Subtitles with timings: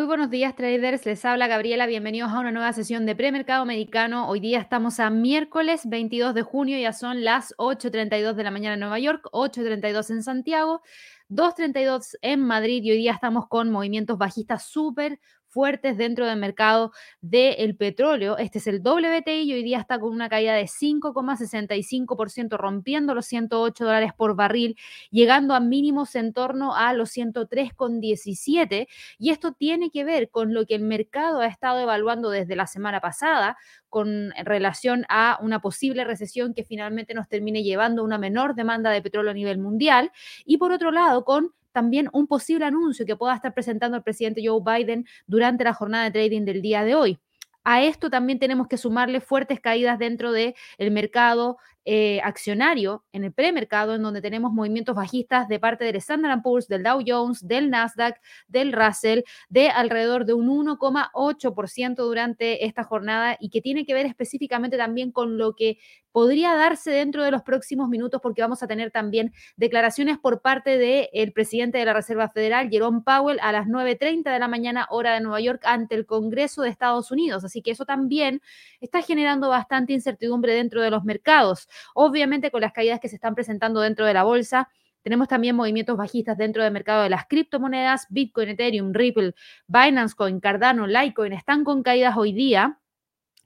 [0.00, 1.04] Muy buenos días, traders.
[1.04, 1.84] Les habla Gabriela.
[1.84, 4.30] Bienvenidos a una nueva sesión de premercado americano.
[4.30, 8.74] Hoy día estamos a miércoles 22 de junio, ya son las 8.32 de la mañana
[8.74, 10.80] en Nueva York, 8.32 en Santiago,
[11.28, 16.92] 2.32 en Madrid y hoy día estamos con movimientos bajistas súper fuertes dentro del mercado
[17.20, 18.38] del petróleo.
[18.38, 23.26] Este es el WTI y hoy día está con una caída de 5,65%, rompiendo los
[23.26, 24.76] 108 dólares por barril,
[25.10, 28.86] llegando a mínimos en torno a los 103,17.
[29.18, 32.66] Y esto tiene que ver con lo que el mercado ha estado evaluando desde la
[32.66, 33.56] semana pasada
[33.88, 38.90] con relación a una posible recesión que finalmente nos termine llevando a una menor demanda
[38.90, 40.12] de petróleo a nivel mundial.
[40.44, 44.42] Y por otro lado, con también un posible anuncio que pueda estar presentando el presidente
[44.44, 47.18] Joe Biden durante la jornada de trading del día de hoy.
[47.64, 50.54] A esto también tenemos que sumarle fuertes caídas dentro del
[50.90, 51.58] mercado
[51.92, 56.68] eh, accionario en el premercado, en donde tenemos movimientos bajistas de parte del Standard Poor's,
[56.68, 63.36] del Dow Jones, del Nasdaq, del Russell, de alrededor de un 1,8% durante esta jornada
[63.40, 65.78] y que tiene que ver específicamente también con lo que
[66.12, 70.78] podría darse dentro de los próximos minutos, porque vamos a tener también declaraciones por parte
[70.78, 75.14] del presidente de la Reserva Federal, Jerome Powell, a las 9.30 de la mañana, hora
[75.14, 77.44] de Nueva York, ante el Congreso de Estados Unidos.
[77.44, 78.42] Así que eso también
[78.80, 81.68] está generando bastante incertidumbre dentro de los mercados.
[81.94, 84.68] Obviamente con las caídas que se están presentando dentro de la bolsa,
[85.02, 88.06] tenemos también movimientos bajistas dentro del mercado de las criptomonedas.
[88.10, 89.34] Bitcoin, Ethereum, Ripple,
[89.66, 92.79] Binance Coin, Cardano, Litecoin están con caídas hoy día.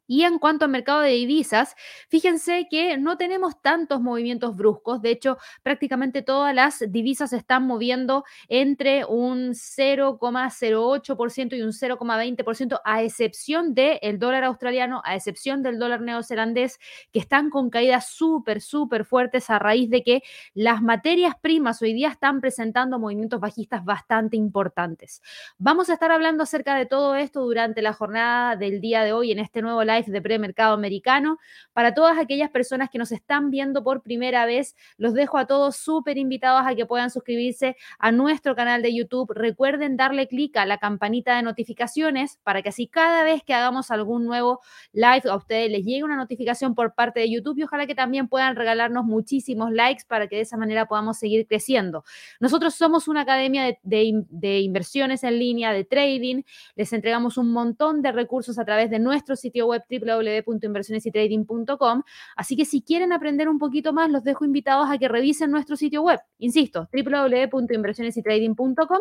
[0.06, 1.75] Y en cuanto al mercado de divisas,
[2.09, 5.00] fíjense que no tenemos tantos movimientos bruscos.
[5.00, 12.81] De hecho, prácticamente todas las divisas se están moviendo entre un 0,08% y un 0,20%,
[12.84, 16.78] a excepción del dólar australiano, a excepción del dólar neozelandés,
[17.10, 20.22] que están con caídas súper, súper fuertes a raíz de que
[20.53, 25.22] las materias primas hoy día están presentando movimientos bajistas bastante importantes.
[25.56, 29.32] Vamos a estar hablando acerca de todo esto durante la jornada del día de hoy
[29.32, 31.38] en este nuevo live de premercado americano.
[31.72, 35.77] Para todas aquellas personas que nos están viendo por primera vez, los dejo a todos
[35.77, 39.33] súper invitados a que puedan suscribirse a nuestro canal de YouTube.
[39.33, 43.91] Recuerden darle clic a la campanita de notificaciones para que así cada vez que hagamos
[43.91, 44.60] algún nuevo
[44.93, 48.28] live a ustedes les llegue una notificación por parte de YouTube y ojalá que también
[48.28, 52.04] puedan regalarnos muchísimos likes para que de esa manera podamos seguir creciendo.
[52.41, 56.43] Nosotros somos una academia de, de, de inversiones en línea, de trading.
[56.75, 62.03] Les entregamos un montón de recursos a través de nuestro sitio web www.inversionesytrading.com.
[62.37, 65.77] Así que si quieren aprender un poquito más, los dejo invitados a que revisen nuestro
[65.77, 66.21] sitio web.
[66.39, 69.00] Insisto, www.inversionesytrading.com.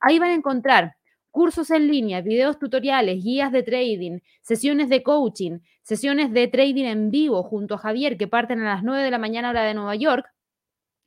[0.00, 0.96] Ahí van a encontrar
[1.34, 7.10] cursos en línea, videos tutoriales, guías de trading, sesiones de coaching, sesiones de trading en
[7.10, 9.96] vivo junto a Javier que parten a las 9 de la mañana hora de Nueva
[9.96, 10.26] York,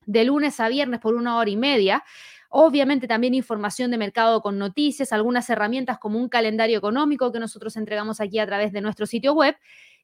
[0.05, 2.03] de lunes a viernes por una hora y media.
[2.59, 7.77] Obviamente también información de mercado con noticias, algunas herramientas como un calendario económico que nosotros
[7.77, 9.55] entregamos aquí a través de nuestro sitio web.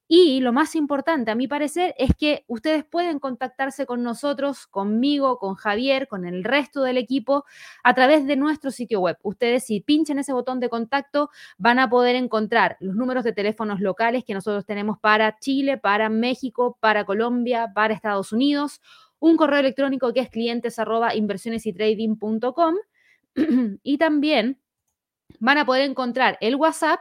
[0.07, 5.39] Y lo más importante, a mi parecer, es que ustedes pueden contactarse con nosotros, conmigo,
[5.39, 7.45] con Javier, con el resto del equipo,
[7.83, 9.17] a través de nuestro sitio web.
[9.23, 13.79] Ustedes si pinchan ese botón de contacto van a poder encontrar los números de teléfonos
[13.79, 18.79] locales que nosotros tenemos para Chile, para México, para Colombia, para Estados Unidos
[19.23, 22.75] un correo electrónico que es clientes arroba inversionesytrading.com
[23.81, 24.59] y también
[25.39, 26.99] van a poder encontrar el WhatsApp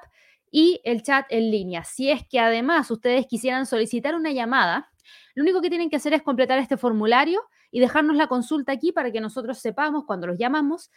[0.49, 1.83] y el chat en línea.
[1.83, 4.93] Si es que además ustedes quisieran solicitar una llamada,
[5.35, 7.43] lo único que tienen que hacer es completar este formulario
[7.73, 10.93] y dejarnos la consulta aquí para que nosotros sepamos cuando los llamamos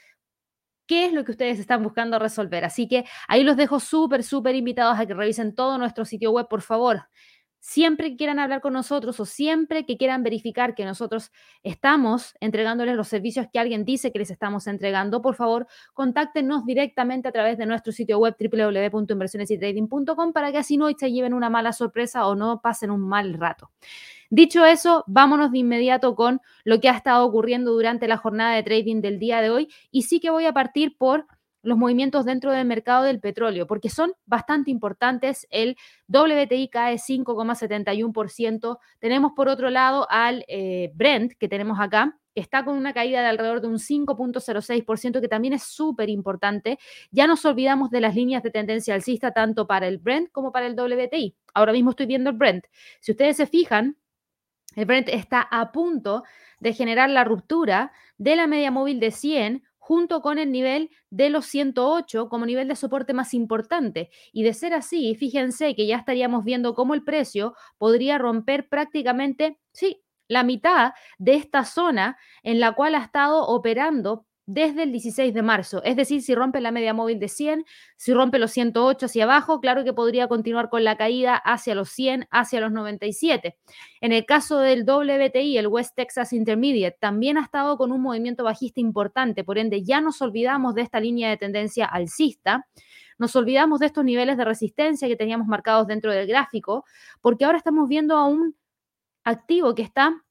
[0.85, 2.65] qué es lo que ustedes están buscando resolver.
[2.65, 6.47] Así que ahí los dejo súper, súper invitados a que revisen todo nuestro sitio web,
[6.47, 7.07] por favor
[7.65, 11.31] siempre que quieran hablar con nosotros o siempre que quieran verificar que nosotros
[11.63, 15.65] estamos entregándoles los servicios que alguien dice que les estamos entregando, por favor,
[15.95, 21.33] contáctenos directamente a través de nuestro sitio web www.inversionesytrading.com para que así no se lleven
[21.33, 23.71] una mala sorpresa o no pasen un mal rato.
[24.29, 28.61] Dicho eso, vámonos de inmediato con lo que ha estado ocurriendo durante la jornada de
[28.61, 31.25] trading del día de hoy y sí que voy a partir por
[31.65, 35.47] los movimientos dentro del mercado del petróleo, porque son bastante importantes.
[35.49, 35.75] El
[36.07, 38.77] WTI cae 5,71%.
[38.99, 43.21] Tenemos por otro lado al eh, Brent, que tenemos acá, que está con una caída
[43.21, 46.77] de alrededor de un 5.06%, que también es súper importante.
[47.09, 50.67] Ya nos olvidamos de las líneas de tendencia alcista tanto para el Brent como para
[50.67, 51.35] el WTI.
[51.55, 52.65] Ahora mismo estoy viendo el Brent.
[52.99, 53.97] Si ustedes se fijan,
[54.75, 56.23] el Brent está a punto
[56.59, 61.29] de generar la ruptura de la media móvil de 100 junto con el nivel de
[61.29, 64.09] los 108 como nivel de soporte más importante.
[64.33, 69.59] Y de ser así, fíjense que ya estaríamos viendo cómo el precio podría romper prácticamente,
[69.73, 75.33] sí, la mitad de esta zona en la cual ha estado operando desde el 16
[75.33, 75.81] de marzo.
[75.83, 77.65] Es decir, si rompe la media móvil de 100,
[77.97, 81.89] si rompe los 108 hacia abajo, claro que podría continuar con la caída hacia los
[81.89, 83.57] 100, hacia los 97.
[84.01, 88.43] En el caso del WTI, el West Texas Intermediate, también ha estado con un movimiento
[88.43, 92.67] bajista importante, por ende ya nos olvidamos de esta línea de tendencia alcista.
[93.17, 96.83] Nos olvidamos de estos niveles de resistencia que teníamos marcados dentro del gráfico,
[97.21, 98.55] porque ahora estamos viendo a un
[99.23, 100.24] activo que está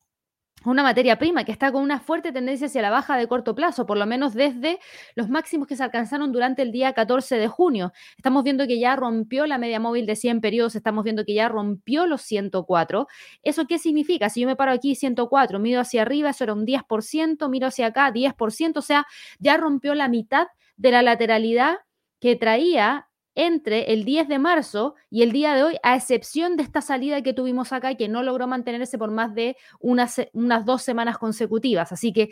[0.73, 3.87] una materia prima que está con una fuerte tendencia hacia la baja de corto plazo,
[3.87, 4.79] por lo menos desde
[5.15, 7.93] los máximos que se alcanzaron durante el día 14 de junio.
[8.17, 11.49] Estamos viendo que ya rompió la media móvil de 100 periodos, estamos viendo que ya
[11.49, 13.07] rompió los 104.
[13.43, 14.29] ¿Eso qué significa?
[14.31, 17.87] Si yo me paro aquí 104, miro hacia arriba, eso era un 10%, miro hacia
[17.87, 19.07] acá 10%, o sea,
[19.39, 21.77] ya rompió la mitad de la lateralidad
[22.21, 26.63] que traía entre el 10 de marzo y el día de hoy, a excepción de
[26.63, 30.83] esta salida que tuvimos acá, que no logró mantenerse por más de unas, unas dos
[30.83, 31.91] semanas consecutivas.
[31.93, 32.31] Así que,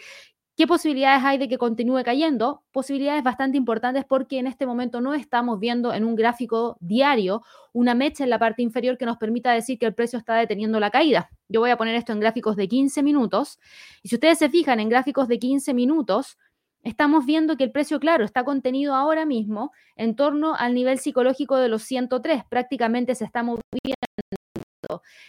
[0.57, 2.63] ¿qué posibilidades hay de que continúe cayendo?
[2.73, 7.95] Posibilidades bastante importantes porque en este momento no estamos viendo en un gráfico diario una
[7.95, 10.91] mecha en la parte inferior que nos permita decir que el precio está deteniendo la
[10.91, 11.31] caída.
[11.49, 13.59] Yo voy a poner esto en gráficos de 15 minutos.
[14.03, 16.39] Y si ustedes se fijan en gráficos de 15 minutos,
[16.83, 21.57] estamos viendo que el precio, claro, está contenido ahora mismo en torno al nivel psicológico
[21.57, 22.45] de los 103.
[22.49, 23.63] Prácticamente se está moviendo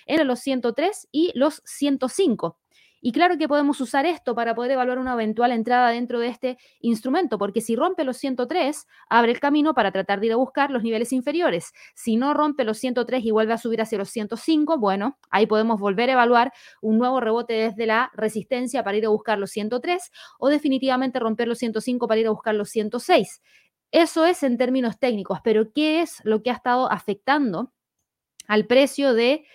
[0.05, 2.57] entre los 103 y los 105.
[3.05, 6.57] Y claro que podemos usar esto para poder evaluar una eventual entrada dentro de este
[6.79, 10.71] instrumento, porque si rompe los 103, abre el camino para tratar de ir a buscar
[10.71, 11.73] los niveles inferiores.
[11.95, 15.81] Si no rompe los 103 y vuelve a subir hacia los 105, bueno, ahí podemos
[15.81, 20.09] volver a evaluar un nuevo rebote desde la resistencia para ir a buscar los 103
[20.39, 23.41] o definitivamente romper los 105 para ir a buscar los 106.
[23.91, 27.73] Eso es en términos técnicos, pero ¿qué es lo que ha estado afectando
[28.47, 29.45] al precio de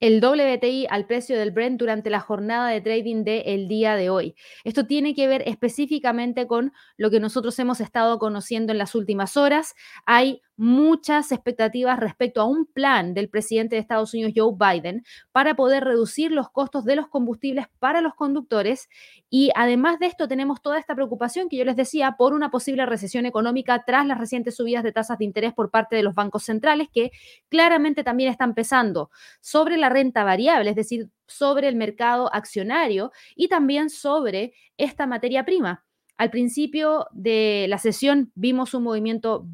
[0.00, 4.34] el WTI al precio del Brent durante la jornada de trading del día de hoy.
[4.64, 9.36] Esto tiene que ver específicamente con lo que nosotros hemos estado conociendo en las últimas
[9.36, 9.74] horas.
[10.06, 15.54] Hay muchas expectativas respecto a un plan del presidente de Estados Unidos, Joe Biden, para
[15.54, 18.90] poder reducir los costos de los combustibles para los conductores.
[19.30, 22.84] Y además de esto, tenemos toda esta preocupación que yo les decía por una posible
[22.84, 26.44] recesión económica tras las recientes subidas de tasas de interés por parte de los bancos
[26.44, 27.10] centrales, que
[27.48, 29.10] claramente también están pesando
[29.40, 35.42] sobre la renta variable, es decir, sobre el mercado accionario y también sobre esta materia
[35.46, 35.86] prima.
[36.20, 39.46] Al principio de la sesión vimos un movimiento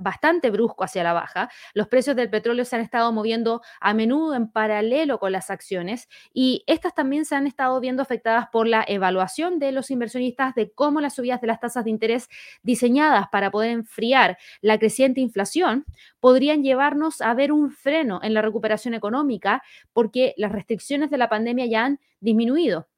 [0.00, 1.48] bastante brusco hacia la baja.
[1.74, 6.08] Los precios del petróleo se han estado moviendo a menudo en paralelo con las acciones
[6.34, 10.72] y estas también se han estado viendo afectadas por la evaluación de los inversionistas de
[10.72, 12.28] cómo las subidas de las tasas de interés
[12.64, 15.84] diseñadas para poder enfriar la creciente inflación
[16.18, 19.62] podrían llevarnos a ver un freno en la recuperación económica
[19.92, 22.88] porque las restricciones de la pandemia ya han disminuido.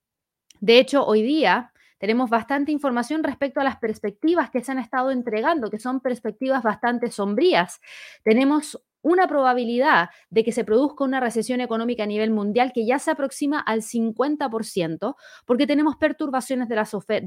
[0.60, 5.10] De hecho, hoy día tenemos bastante información respecto a las perspectivas que se han estado
[5.10, 7.80] entregando, que son perspectivas bastante sombrías.
[8.24, 12.98] Tenemos una probabilidad de que se produzca una recesión económica a nivel mundial que ya
[12.98, 15.14] se aproxima al 50%,
[15.44, 16.76] porque tenemos perturbaciones de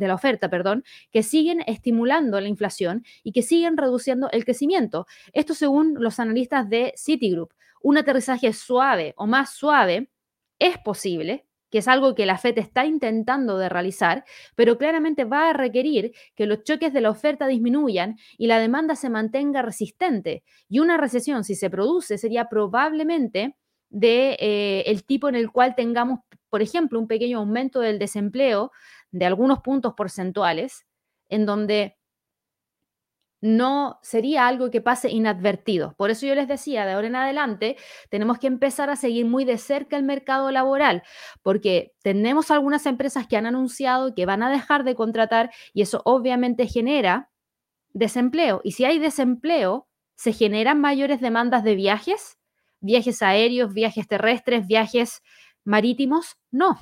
[0.08, 5.06] la, oferta, perdón, que siguen estimulando la inflación y que siguen reduciendo el crecimiento.
[5.34, 7.54] Esto según los analistas de Citigroup.
[7.82, 10.10] Un aterrizaje suave o más suave
[10.58, 15.50] es posible, que es algo que la FED está intentando de realizar, pero claramente va
[15.50, 20.44] a requerir que los choques de la oferta disminuyan y la demanda se mantenga resistente.
[20.70, 23.58] Y una recesión, si se produce, sería probablemente
[23.90, 26.20] de eh, el tipo en el cual tengamos,
[26.52, 28.72] por ejemplo, un pequeño aumento del desempleo
[29.10, 30.86] de algunos puntos porcentuales,
[31.28, 31.98] en donde
[33.44, 35.96] no sería algo que pase inadvertido.
[35.98, 37.76] Por eso yo les decía, de ahora en adelante
[38.10, 41.04] tenemos que empezar a seguir muy de cerca el mercado laboral,
[41.42, 46.02] porque tenemos algunas empresas que han anunciado que van a dejar de contratar y eso
[46.06, 47.32] obviamente genera
[47.92, 48.62] desempleo.
[48.64, 52.40] Y si hay desempleo, se generan mayores demandas de viajes,
[52.80, 55.22] viajes aéreos, viajes terrestres, viajes
[55.66, 56.38] marítimos.
[56.50, 56.80] No,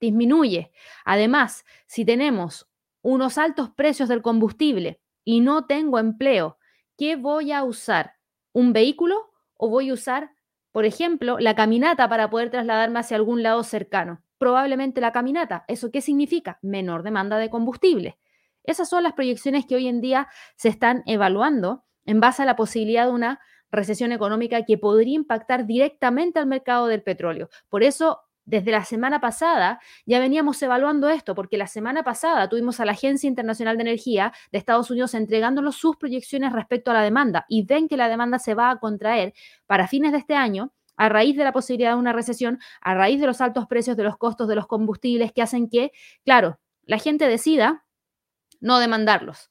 [0.00, 0.72] disminuye.
[1.04, 2.68] Además, si tenemos
[3.02, 6.58] unos altos precios del combustible, y no tengo empleo,
[6.96, 8.14] ¿qué voy a usar?
[8.52, 10.32] ¿Un vehículo o voy a usar,
[10.72, 14.22] por ejemplo, la caminata para poder trasladarme hacia algún lado cercano?
[14.38, 15.64] Probablemente la caminata.
[15.68, 16.58] ¿Eso qué significa?
[16.62, 18.18] Menor demanda de combustible.
[18.64, 22.56] Esas son las proyecciones que hoy en día se están evaluando en base a la
[22.56, 27.48] posibilidad de una recesión económica que podría impactar directamente al mercado del petróleo.
[27.68, 32.80] Por eso desde la semana pasada ya veníamos evaluando esto, porque la semana pasada tuvimos
[32.80, 37.02] a la Agencia Internacional de Energía de Estados Unidos entregándonos sus proyecciones respecto a la
[37.02, 39.34] demanda y ven que la demanda se va a contraer
[39.66, 43.20] para fines de este año a raíz de la posibilidad de una recesión, a raíz
[43.20, 45.92] de los altos precios de los costos de los combustibles que hacen que,
[46.24, 47.84] claro, la gente decida
[48.60, 49.50] no demandarlos.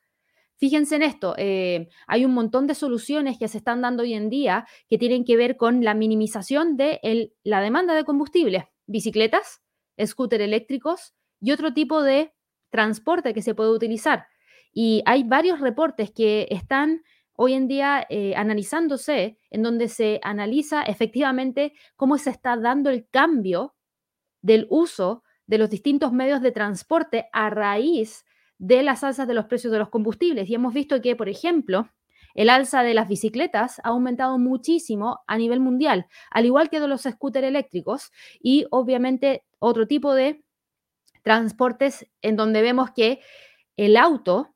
[0.58, 4.30] Fíjense en esto, eh, hay un montón de soluciones que se están dando hoy en
[4.30, 9.62] día que tienen que ver con la minimización de la demanda de combustible, bicicletas,
[10.04, 12.34] scooter eléctricos y otro tipo de
[12.70, 14.28] transporte que se puede utilizar.
[14.74, 20.84] Y hay varios reportes que están hoy en día eh, analizándose, en donde se analiza
[20.84, 23.76] efectivamente cómo se está dando el cambio
[24.42, 28.26] del uso de los distintos medios de transporte a raíz
[28.58, 30.50] de las alzas de los precios de los combustibles.
[30.50, 31.90] Y hemos visto que, por ejemplo,
[32.34, 36.88] el alza de las bicicletas ha aumentado muchísimo a nivel mundial, al igual que de
[36.88, 38.12] los scooters eléctricos
[38.42, 40.44] y obviamente otro tipo de
[41.24, 43.20] transportes en donde vemos que
[43.78, 44.54] el auto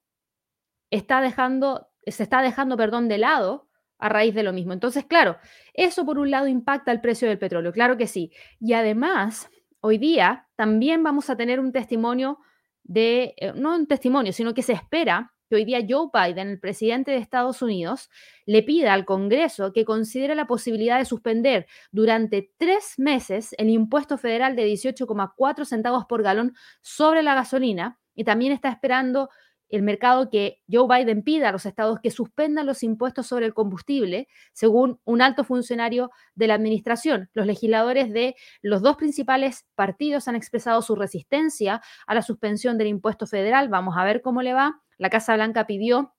[0.89, 4.73] está dejando, se está dejando, perdón, de lado a raíz de lo mismo.
[4.73, 5.37] Entonces, claro,
[5.73, 8.31] eso por un lado impacta el precio del petróleo, claro que sí.
[8.59, 12.39] Y además, hoy día también vamos a tener un testimonio
[12.83, 16.59] de, eh, no un testimonio, sino que se espera que hoy día Joe Biden, el
[16.59, 18.09] presidente de Estados Unidos,
[18.45, 24.17] le pida al Congreso que considere la posibilidad de suspender durante tres meses el impuesto
[24.17, 29.29] federal de 18,4 centavos por galón sobre la gasolina y también está esperando
[29.69, 33.53] el mercado que Joe Biden pida a los estados que suspendan los impuestos sobre el
[33.53, 37.29] combustible, según un alto funcionario de la administración.
[37.33, 42.87] Los legisladores de los dos principales partidos han expresado su resistencia a la suspensión del
[42.87, 43.69] impuesto federal.
[43.69, 44.81] Vamos a ver cómo le va.
[44.97, 46.13] La Casa Blanca pidió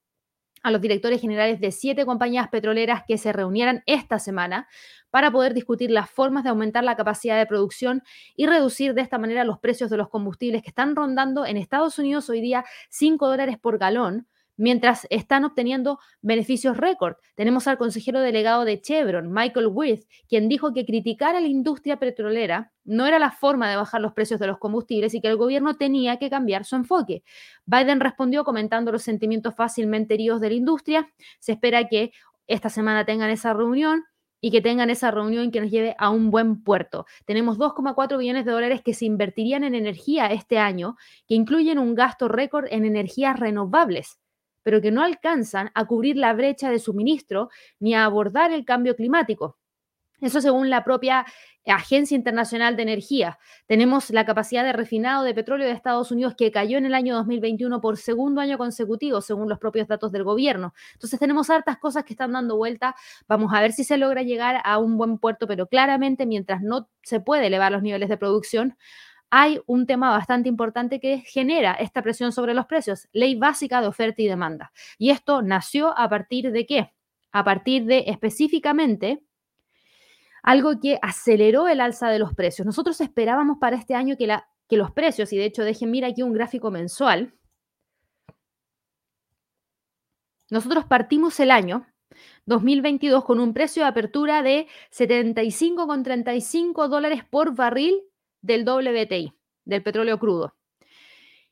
[0.62, 4.66] a los directores generales de siete compañías petroleras que se reunieran esta semana
[5.10, 8.02] para poder discutir las formas de aumentar la capacidad de producción
[8.34, 11.98] y reducir de esta manera los precios de los combustibles que están rondando en Estados
[11.98, 14.26] Unidos hoy día 5 dólares por galón,
[14.56, 17.16] mientras están obteniendo beneficios récord.
[17.34, 21.98] Tenemos al consejero delegado de Chevron, Michael Wirth, quien dijo que criticar a la industria
[21.98, 25.36] petrolera no era la forma de bajar los precios de los combustibles y que el
[25.36, 27.22] gobierno tenía que cambiar su enfoque.
[27.64, 31.08] Biden respondió comentando los sentimientos fácilmente heridos de la industria.
[31.40, 32.12] Se espera que
[32.46, 34.04] esta semana tengan esa reunión
[34.40, 37.06] y que tengan esa reunión que nos lleve a un buen puerto.
[37.24, 40.96] Tenemos 2,4 billones de dólares que se invertirían en energía este año,
[41.26, 44.20] que incluyen un gasto récord en energías renovables
[44.66, 48.96] pero que no alcanzan a cubrir la brecha de suministro ni a abordar el cambio
[48.96, 49.58] climático.
[50.20, 51.24] Eso según la propia
[51.66, 53.38] Agencia Internacional de Energía.
[53.66, 57.14] Tenemos la capacidad de refinado de petróleo de Estados Unidos que cayó en el año
[57.14, 60.74] 2021 por segundo año consecutivo, según los propios datos del gobierno.
[60.94, 62.96] Entonces tenemos hartas cosas que están dando vuelta.
[63.28, 66.88] Vamos a ver si se logra llegar a un buen puerto, pero claramente mientras no
[67.04, 68.76] se puede elevar los niveles de producción,
[69.30, 73.88] hay un tema bastante importante que genera esta presión sobre los precios, ley básica de
[73.88, 74.72] oferta y demanda.
[74.98, 76.94] Y esto nació a partir de qué?
[77.32, 79.22] A partir de específicamente
[80.46, 82.64] algo que aceleró el alza de los precios.
[82.64, 84.28] Nosotros esperábamos para este año que,
[84.76, 87.34] los precios, y de hecho dejen mira aquí un gráfico mensual,
[90.48, 91.84] nosotros partimos el año
[92.46, 98.00] 2022 con un precio de apertura de 75,35 dólares por barril
[98.42, 99.32] del WTI,
[99.64, 100.54] del petróleo crudo.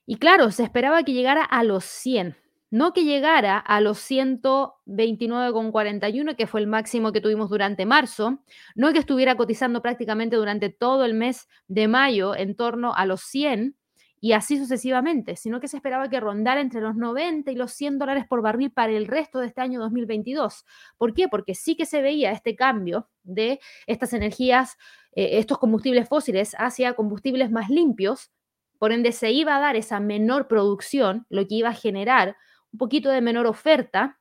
[0.06, 2.36] Y claro, se esperaba que llegara a los 100,
[2.70, 8.40] no que llegara a los 129,41, que fue el máximo que tuvimos durante marzo,
[8.74, 13.22] no que estuviera cotizando prácticamente durante todo el mes de mayo en torno a los
[13.22, 13.76] 100
[14.24, 17.98] y así sucesivamente, sino que se esperaba que rondara entre los 90 y los 100
[17.98, 20.64] dólares por barril para el resto de este año 2022.
[20.96, 21.28] ¿Por qué?
[21.28, 24.78] Porque sí que se veía este cambio de estas energías
[25.14, 28.30] eh, estos combustibles fósiles hacia combustibles más limpios,
[28.78, 32.37] por ende se iba a dar esa menor producción, lo que iba a generar
[32.73, 34.18] un poquito de menor oferta,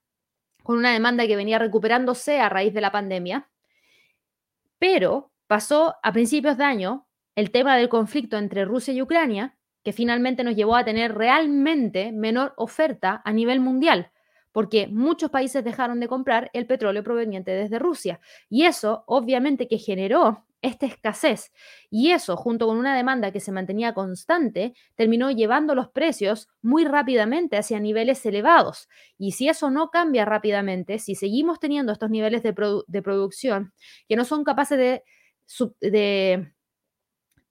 [0.62, 3.50] con una demanda que venía recuperándose a raíz de la pandemia.
[4.80, 9.92] Pero pasó a principios de año el tema del conflicto entre Rusia y Ucrania, que
[9.92, 14.12] finalmente nos llevó a tener realmente menor oferta a nivel mundial
[14.54, 18.22] porque muchos países dejaron de comprar el petróleo proveniente desde Rusia.
[18.50, 21.51] Y eso obviamente que generó esta escasez.
[21.91, 26.86] Y eso, junto con una demanda que se mantenía constante, terminó llevando los precios muy
[26.86, 28.88] rápidamente hacia niveles elevados.
[29.17, 33.74] Y si eso no cambia rápidamente, si seguimos teniendo estos niveles de, producción
[34.08, 35.03] que no son capaces
[35.82, 36.53] de,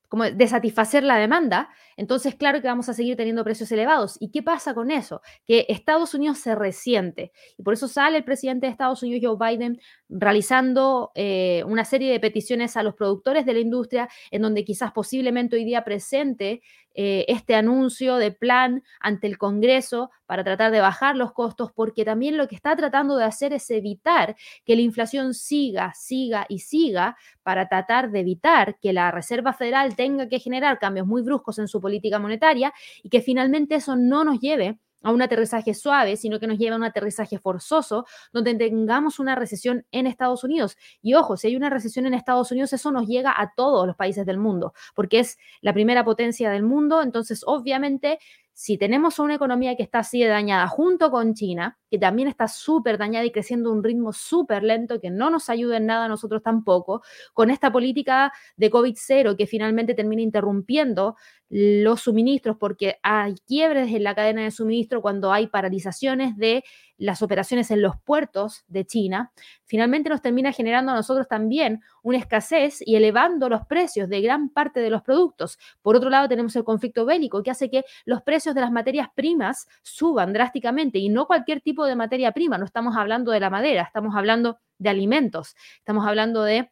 [0.08, 4.16] como de satisfacer la demanda, entonces claro que vamos a seguir teniendo precios elevados.
[4.20, 5.20] ¿Y qué pasa con eso?
[5.46, 9.50] Que Estados Unidos se resiente y por eso sale el presidente de Estados Unidos, Joe
[9.50, 14.64] Biden, realizando eh, una serie de peticiones a los productores de la industria en donde
[14.64, 16.62] quizás posiblemente hoy día presente
[16.94, 22.04] eh, este anuncio de plan ante el Congreso para tratar de bajar los costos, porque
[22.04, 26.58] también lo que está tratando de hacer es evitar que la inflación siga, siga y
[26.60, 31.58] siga para tratar de evitar que la Reserva Federal tenga que generar cambios muy bruscos
[31.58, 32.72] en su política monetaria
[33.02, 36.74] y que finalmente eso no nos lleve a un aterrizaje suave, sino que nos lleve
[36.74, 40.76] a un aterrizaje forzoso, donde tengamos una recesión en Estados Unidos.
[41.02, 43.96] Y ojo, si hay una recesión en Estados Unidos, eso nos llega a todos los
[43.96, 48.18] países del mundo, porque es la primera potencia del mundo, entonces obviamente
[48.54, 52.48] si tenemos una economía que está así de dañada junto con China, que también está
[52.48, 56.04] súper dañada y creciendo a un ritmo súper lento, que no nos ayuda en nada
[56.04, 61.16] a nosotros tampoco, con esta política de COVID-0 que finalmente termina interrumpiendo
[61.48, 66.64] los suministros porque hay quiebres en la cadena de suministro cuando hay paralizaciones de
[67.02, 69.32] las operaciones en los puertos de China,
[69.64, 74.48] finalmente nos termina generando a nosotros también una escasez y elevando los precios de gran
[74.48, 75.58] parte de los productos.
[75.82, 79.08] Por otro lado, tenemos el conflicto bélico que hace que los precios de las materias
[79.16, 83.50] primas suban drásticamente y no cualquier tipo de materia prima, no estamos hablando de la
[83.50, 86.70] madera, estamos hablando de alimentos, estamos hablando de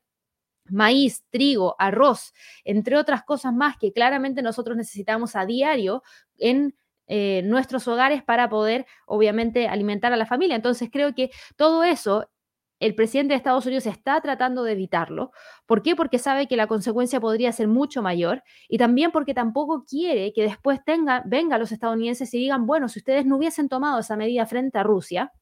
[0.66, 2.32] maíz, trigo, arroz,
[2.64, 6.04] entre otras cosas más que claramente nosotros necesitamos a diario
[6.38, 6.76] en
[7.12, 10.55] eh, nuestros hogares para poder, obviamente, alimentar a la familia.
[10.55, 12.31] Entonces, creo que todo eso
[12.79, 15.33] el presidente de Estados Unidos está tratando de evitarlo.
[15.67, 15.97] ¿Por qué?
[15.97, 20.45] Porque sabe que la consecuencia podría ser mucho mayor y también porque tampoco quiere que
[20.45, 24.47] después tenga, vengan los estadounidenses y digan, bueno, si ustedes no hubiesen tomado esa medida
[24.47, 25.33] frente a Rusia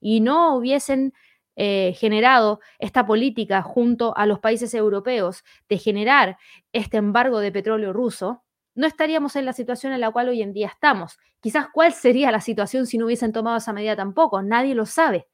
[0.00, 1.12] y no hubiesen
[1.56, 6.38] eh, generado esta política junto a los países europeos de generar
[6.72, 8.45] este embargo de petróleo ruso,
[8.76, 11.18] no estaríamos en la situación en la cual hoy en día estamos.
[11.40, 14.42] Quizás cuál sería la situación si no hubiesen tomado esa medida tampoco.
[14.42, 15.26] Nadie lo sabe.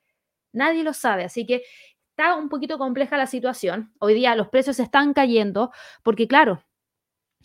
[0.53, 1.25] Nadie lo sabe.
[1.25, 1.63] Así que
[2.11, 3.93] está un poquito compleja la situación.
[3.99, 5.73] Hoy día los precios están cayendo
[6.05, 6.63] porque, claro,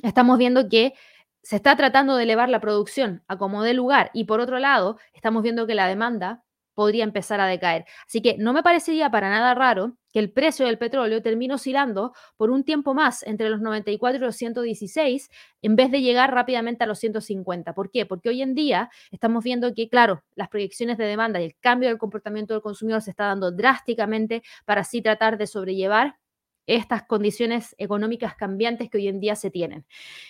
[0.04, 0.94] estamos viendo que
[1.42, 5.00] se está tratando de elevar la producción a como dé lugar y por otro lado,
[5.14, 6.44] estamos viendo que la demanda
[6.78, 7.86] podría empezar a decaer.
[8.06, 12.14] Así que no me parecería para nada raro que el precio del petróleo termine oscilando
[12.38, 15.32] por un tiempo más entre los 94 y los 116
[15.64, 17.74] en vez de llegar rápidamente a los 150.
[17.74, 18.06] ¿Por qué?
[18.06, 21.90] Porque hoy en día estamos viendo que, claro, las proyecciones de demanda y el cambio
[21.90, 26.20] del comportamiento del consumidor se está dando drásticamente para así tratar de sobrellevar
[26.68, 29.88] estas condiciones económicas cambiantes que hoy en día se tienen.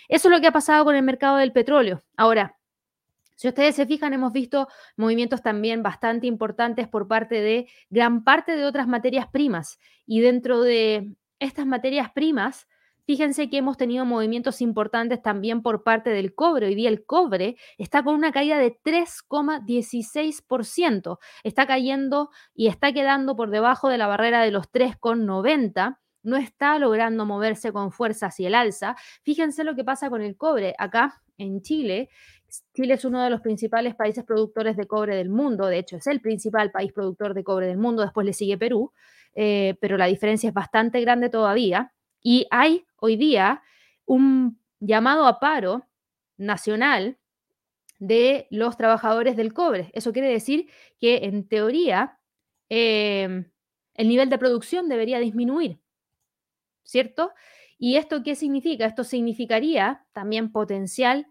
[0.08, 2.02] Eso es lo que ha pasado con el mercado del petróleo.
[2.16, 2.57] Ahora,
[3.38, 8.56] si ustedes se fijan, hemos visto movimientos también bastante importantes por parte de gran parte
[8.56, 9.78] de otras materias primas.
[10.06, 12.66] Y dentro de estas materias primas,
[13.06, 16.66] fíjense que hemos tenido movimientos importantes también por parte del cobre.
[16.66, 21.18] Hoy día el cobre está con una caída de 3,16%.
[21.44, 26.76] Está cayendo y está quedando por debajo de la barrera de los 3,90 no está
[26.78, 28.96] logrando moverse con fuerza hacia el alza.
[29.22, 30.74] Fíjense lo que pasa con el cobre.
[30.76, 32.10] Acá en Chile
[32.74, 36.06] Chile es uno de los principales países productores de cobre del mundo, de hecho es
[36.06, 38.92] el principal país productor de cobre del mundo, después le sigue Perú,
[39.34, 41.92] eh, pero la diferencia es bastante grande todavía.
[42.22, 43.62] Y hay hoy día
[44.06, 45.86] un llamado a paro
[46.36, 47.18] nacional
[47.98, 49.90] de los trabajadores del cobre.
[49.92, 52.18] Eso quiere decir que en teoría
[52.68, 53.50] em,
[53.94, 55.80] el nivel de producción debería disminuir,
[56.84, 57.32] ¿cierto?
[57.78, 58.86] ¿Y esto qué significa?
[58.86, 61.26] Esto significaría también potencial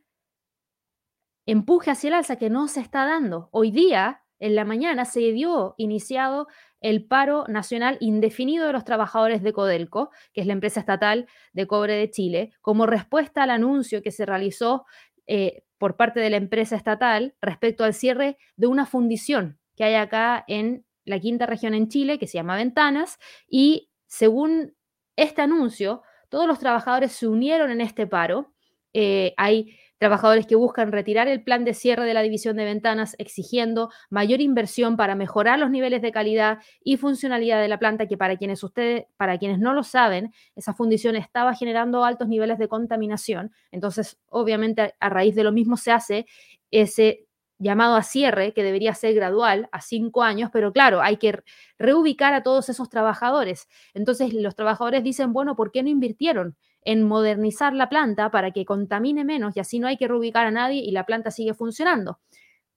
[1.47, 3.49] empuje hacia el alza que no se está dando.
[3.51, 6.47] Hoy día, en la mañana, se dio iniciado
[6.81, 11.65] el paro nacional indefinido de los trabajadores de Codelco, que es la empresa estatal de
[11.65, 14.85] cobre de Chile, como respuesta al anuncio que se realizó
[15.25, 19.95] eh, por parte de la empresa estatal respecto al cierre de una fundición que hay
[19.95, 24.75] acá en la quinta región en Chile, que se llama Ventanas, y según
[25.15, 28.53] este anuncio, todos los trabajadores se unieron en este paro.
[28.93, 33.15] Eh, hay trabajadores que buscan retirar el plan de cierre de la división de ventanas,
[33.17, 38.17] exigiendo mayor inversión para mejorar los niveles de calidad y funcionalidad de la planta, que
[38.17, 42.67] para quienes ustedes, para quienes no lo saben, esa fundición estaba generando altos niveles de
[42.67, 43.51] contaminación.
[43.71, 46.25] Entonces, obviamente, a raíz de lo mismo se hace
[46.71, 47.27] ese
[47.59, 51.41] llamado a cierre, que debería ser gradual, a cinco años, pero claro, hay que
[51.79, 53.67] reubicar a todos esos trabajadores.
[53.93, 56.55] Entonces los trabajadores dicen, bueno, ¿por qué no invirtieron
[56.87, 60.51] en modernizar la planta para que contamine menos y así no hay que reubicar a
[60.51, 62.19] nadie y la planta sigue funcionando?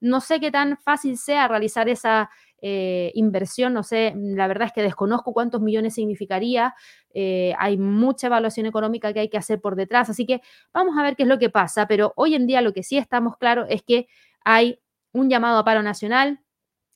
[0.01, 2.29] No sé qué tan fácil sea realizar esa
[2.61, 6.75] eh, inversión, no sé, la verdad es que desconozco cuántos millones significaría,
[7.15, 10.41] eh, hay mucha evaluación económica que hay que hacer por detrás, así que
[10.75, 12.99] vamos a ver qué es lo que pasa, pero hoy en día lo que sí
[12.99, 14.09] estamos claros es que
[14.45, 14.81] hay
[15.13, 16.41] un llamado a paro nacional,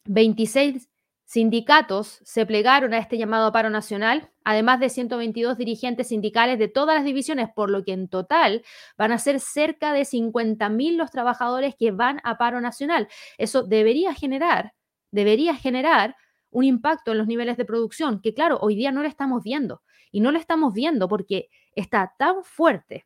[0.07, 0.88] 26
[1.24, 6.94] sindicatos se plegaron a este llamado paro nacional, además de 122 dirigentes sindicales de todas
[6.94, 8.62] las divisiones, por lo que en total
[8.96, 13.08] van a ser cerca de 50.000 los trabajadores que van a paro nacional.
[13.38, 14.74] Eso debería generar,
[15.10, 16.16] debería generar
[16.50, 19.82] un impacto en los niveles de producción, que claro, hoy día no lo estamos viendo.
[20.12, 23.04] Y no lo estamos viendo porque está tan fuerte,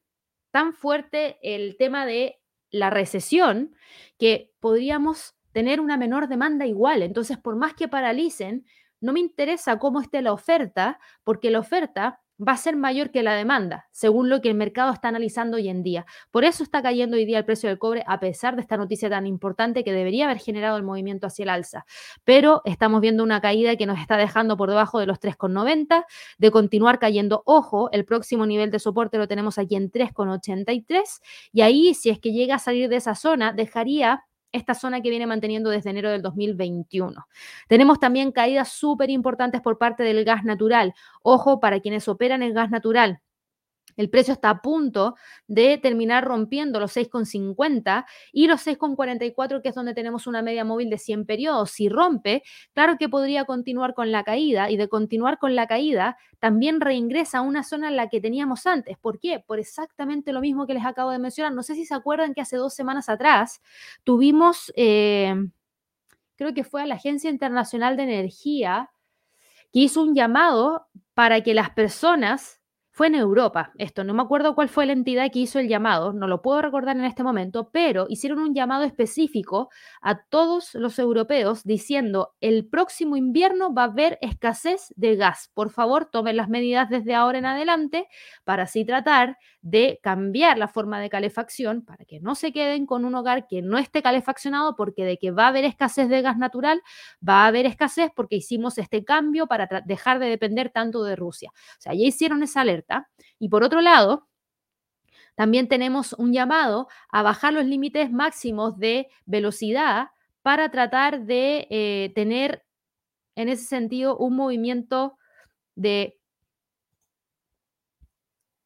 [0.50, 2.38] tan fuerte el tema de
[2.70, 3.74] la recesión
[4.18, 7.02] que podríamos tener una menor demanda igual.
[7.02, 8.64] Entonces, por más que paralicen,
[9.00, 13.22] no me interesa cómo esté la oferta, porque la oferta va a ser mayor que
[13.22, 16.06] la demanda, según lo que el mercado está analizando hoy en día.
[16.30, 19.10] Por eso está cayendo hoy día el precio del cobre, a pesar de esta noticia
[19.10, 21.84] tan importante que debería haber generado el movimiento hacia el alza.
[22.24, 26.04] Pero estamos viendo una caída que nos está dejando por debajo de los 3,90,
[26.38, 27.42] de continuar cayendo.
[27.44, 31.20] Ojo, el próximo nivel de soporte lo tenemos aquí en 3,83
[31.52, 35.10] y ahí, si es que llega a salir de esa zona, dejaría esta zona que
[35.10, 37.26] viene manteniendo desde enero del 2021.
[37.68, 40.94] Tenemos también caídas súper importantes por parte del gas natural.
[41.22, 43.20] Ojo, para quienes operan el gas natural,
[43.98, 45.16] el precio está a punto
[45.48, 50.88] de terminar rompiendo los 6,50 y los 6,44, que es donde tenemos una media móvil
[50.88, 51.72] de 100 periodos.
[51.72, 56.16] Si rompe, claro que podría continuar con la caída y de continuar con la caída,
[56.38, 58.96] también reingresa a una zona en la que teníamos antes.
[58.98, 59.42] ¿Por qué?
[59.44, 61.52] Por exactamente lo mismo que les acabo de mencionar.
[61.52, 63.60] No sé si se acuerdan que hace dos semanas atrás
[64.04, 65.34] tuvimos, eh,
[66.36, 68.90] creo que fue a la Agencia Internacional de Energía,
[69.72, 72.57] que hizo un llamado para que las personas
[72.98, 76.12] fue en Europa, esto, no me acuerdo cuál fue la entidad que hizo el llamado,
[76.12, 79.68] no lo puedo recordar en este momento, pero hicieron un llamado específico
[80.02, 85.48] a todos los europeos diciendo, el próximo invierno va a haber escasez de gas.
[85.54, 88.08] Por favor, tomen las medidas desde ahora en adelante
[88.42, 93.04] para así tratar de cambiar la forma de calefacción para que no se queden con
[93.04, 96.36] un hogar que no esté calefaccionado porque de que va a haber escasez de gas
[96.36, 96.82] natural,
[97.26, 101.52] va a haber escasez porque hicimos este cambio para dejar de depender tanto de Rusia.
[101.54, 102.87] O sea, ya hicieron esa alerta
[103.38, 104.28] y por otro lado,
[105.34, 110.08] también tenemos un llamado a bajar los límites máximos de velocidad
[110.42, 112.64] para tratar de eh, tener
[113.36, 115.16] en ese sentido un movimiento
[115.76, 116.17] de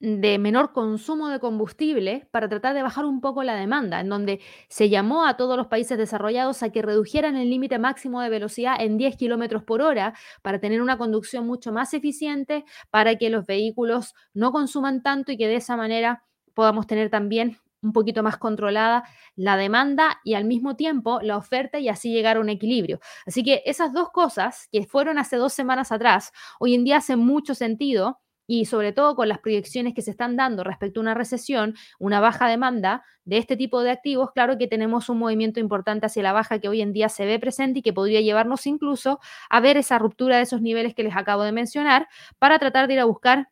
[0.03, 4.41] de menor consumo de combustible para tratar de bajar un poco la demanda, en donde
[4.69, 8.75] se llamó a todos los países desarrollados a que redujeran el límite máximo de velocidad
[8.81, 13.47] en 10 kilómetros por hora para tener una conducción mucho más eficiente, para que los
[13.47, 18.39] vehículos no consuman tanto y que de esa manera podamos tener también un poquito más
[18.39, 19.05] controlada
[19.37, 22.99] la demanda y al mismo tiempo la oferta y así llegar a un equilibrio.
[23.25, 27.21] Así que esas dos cosas que fueron hace dos semanas atrás, hoy en día hacen
[27.21, 31.15] mucho sentido y sobre todo con las proyecciones que se están dando respecto a una
[31.15, 36.07] recesión, una baja demanda de este tipo de activos, claro que tenemos un movimiento importante
[36.07, 39.21] hacia la baja que hoy en día se ve presente y que podría llevarnos incluso
[39.49, 42.95] a ver esa ruptura de esos niveles que les acabo de mencionar para tratar de
[42.95, 43.49] ir a buscar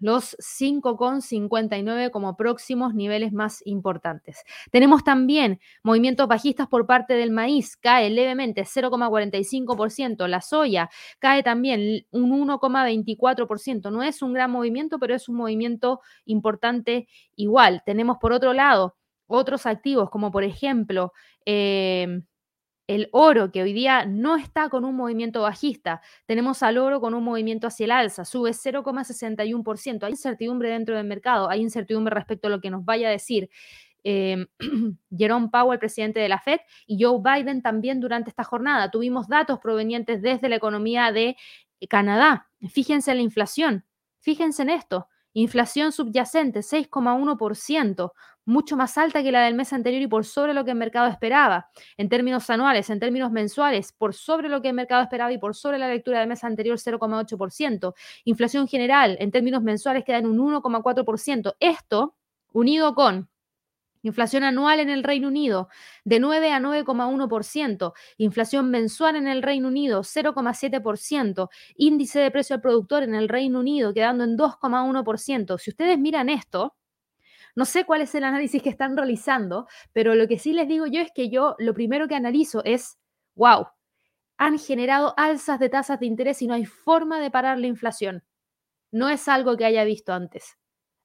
[0.00, 4.44] los 5,59 como próximos niveles más importantes.
[4.70, 12.06] Tenemos también movimientos bajistas por parte del maíz, cae levemente 0,45%, la soya cae también
[12.10, 17.82] un 1,24%, no es un gran movimiento, pero es un movimiento importante igual.
[17.84, 21.12] Tenemos por otro lado otros activos como por ejemplo...
[21.44, 22.22] Eh,
[22.88, 27.14] el oro, que hoy día no está con un movimiento bajista, tenemos al oro con
[27.14, 30.02] un movimiento hacia el alza, sube 0,61%.
[30.02, 33.50] Hay incertidumbre dentro del mercado, hay incertidumbre respecto a lo que nos vaya a decir
[34.04, 34.46] eh,
[35.16, 38.90] Jerome Powell, presidente de la Fed, y Joe Biden también durante esta jornada.
[38.90, 41.36] Tuvimos datos provenientes desde la economía de
[41.90, 42.48] Canadá.
[42.70, 43.84] Fíjense en la inflación,
[44.18, 45.08] fíjense en esto.
[45.34, 48.12] Inflación subyacente, 6,1%,
[48.48, 51.06] mucho más alta que la del mes anterior y por sobre lo que el mercado
[51.06, 51.68] esperaba.
[51.98, 55.54] En términos anuales, en términos mensuales, por sobre lo que el mercado esperaba y por
[55.54, 57.94] sobre la lectura del mes anterior, 0,8%.
[58.24, 61.56] Inflación general, en términos mensuales, queda en un 1,4%.
[61.60, 62.16] Esto,
[62.52, 63.28] unido con
[64.02, 65.68] Inflación anual en el Reino Unido
[66.04, 67.92] de 9 a 9,1%.
[68.16, 71.48] Inflación mensual en el Reino Unido 0,7%.
[71.76, 75.58] Índice de precio al productor en el Reino Unido quedando en 2,1%.
[75.58, 76.77] Si ustedes miran esto,
[77.58, 80.86] no sé cuál es el análisis que están realizando, pero lo que sí les digo
[80.86, 82.98] yo es que yo lo primero que analizo es,
[83.34, 83.66] wow,
[84.38, 88.24] han generado alzas de tasas de interés y no hay forma de parar la inflación.
[88.92, 90.58] No es algo que haya visto antes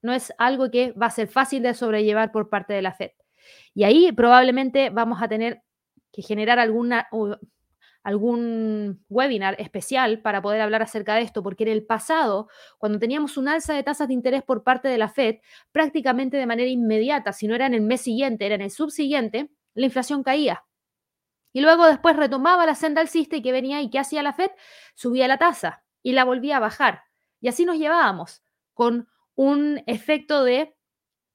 [0.04, 3.12] no es algo que va a ser fácil de sobrellevar por parte de la Fed.
[3.74, 5.64] Y ahí probablemente vamos a tener
[6.12, 7.08] que generar alguna,
[8.04, 13.38] algún webinar especial para poder hablar acerca de esto, porque en el pasado, cuando teníamos
[13.38, 15.38] un alza de tasas de interés por parte de la Fed,
[15.72, 19.50] prácticamente de manera inmediata, si no era en el mes siguiente, era en el subsiguiente,
[19.74, 20.66] la inflación caía.
[21.54, 24.52] Y luego después retomaba la senda alcista y que venía y que hacía la Fed,
[24.96, 27.04] subía la tasa y la volvía a bajar.
[27.40, 30.76] Y así nos llevábamos con un efecto de,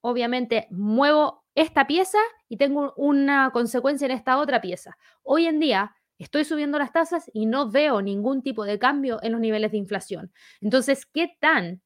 [0.01, 4.97] obviamente, muevo esta pieza y tengo una consecuencia en esta otra pieza.
[5.23, 9.33] Hoy en día estoy subiendo las tasas y no veo ningún tipo de cambio en
[9.33, 10.33] los niveles de inflación.
[10.61, 11.83] Entonces, ¿qué tan,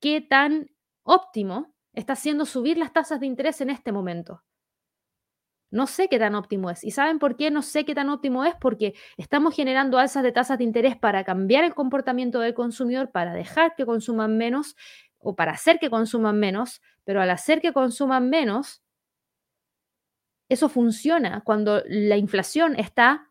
[0.00, 0.68] qué tan
[1.02, 4.42] óptimo está haciendo subir las tasas de interés en este momento.
[5.70, 6.84] No sé qué tan óptimo es.
[6.84, 8.54] ¿Y saben por qué no sé qué tan óptimo es?
[8.60, 13.34] Porque estamos generando alzas de tasas de interés para cambiar el comportamiento del consumidor, para
[13.34, 14.76] dejar que consuman menos
[15.18, 18.82] o para hacer que consuman menos, pero al hacer que consuman menos,
[20.48, 23.25] eso funciona cuando la inflación está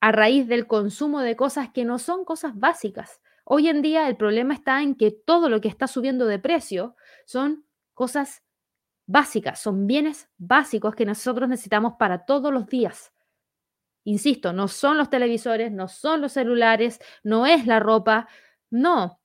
[0.00, 3.20] a raíz del consumo de cosas que no son cosas básicas.
[3.44, 6.96] Hoy en día el problema está en que todo lo que está subiendo de precio
[7.24, 8.42] son cosas
[9.06, 13.12] básicas, son bienes básicos que nosotros necesitamos para todos los días.
[14.04, 18.28] Insisto, no son los televisores, no son los celulares, no es la ropa,
[18.70, 19.20] no.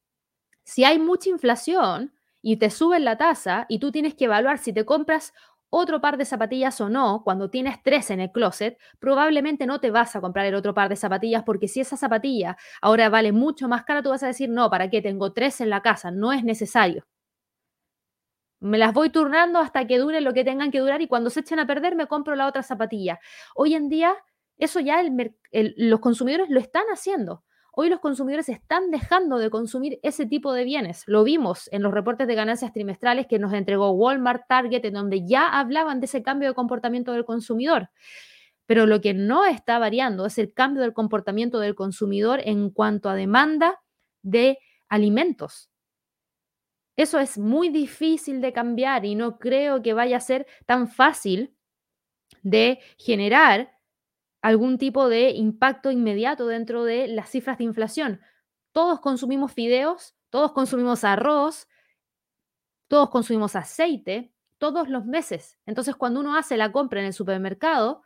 [0.63, 4.73] Si hay mucha inflación y te suben la tasa y tú tienes que evaluar si
[4.73, 5.33] te compras
[5.71, 9.89] otro par de zapatillas o no, cuando tienes tres en el closet, probablemente no te
[9.89, 13.67] vas a comprar el otro par de zapatillas porque si esa zapatilla ahora vale mucho
[13.67, 15.01] más cara, tú vas a decir, no, ¿para qué?
[15.01, 17.05] Tengo tres en la casa, no es necesario.
[18.59, 21.39] Me las voy turnando hasta que dure lo que tengan que durar y cuando se
[21.39, 23.19] echen a perder me compro la otra zapatilla.
[23.55, 24.15] Hoy en día
[24.57, 25.01] eso ya
[25.51, 27.43] los consumidores lo están haciendo.
[27.73, 31.03] Hoy los consumidores están dejando de consumir ese tipo de bienes.
[31.07, 35.25] Lo vimos en los reportes de ganancias trimestrales que nos entregó Walmart, Target, en donde
[35.25, 37.89] ya hablaban de ese cambio de comportamiento del consumidor.
[38.65, 43.09] Pero lo que no está variando es el cambio del comportamiento del consumidor en cuanto
[43.09, 43.79] a demanda
[44.21, 45.69] de alimentos.
[46.97, 51.55] Eso es muy difícil de cambiar y no creo que vaya a ser tan fácil
[52.43, 53.71] de generar
[54.41, 58.21] algún tipo de impacto inmediato dentro de las cifras de inflación.
[58.71, 61.67] Todos consumimos fideos, todos consumimos arroz,
[62.87, 65.57] todos consumimos aceite todos los meses.
[65.65, 68.03] Entonces, cuando uno hace la compra en el supermercado,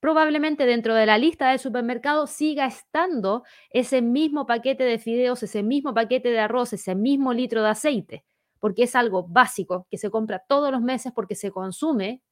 [0.00, 5.62] probablemente dentro de la lista del supermercado siga estando ese mismo paquete de fideos, ese
[5.62, 8.24] mismo paquete de arroz, ese mismo litro de aceite
[8.66, 12.22] porque es algo básico que se compra todos los meses porque se consume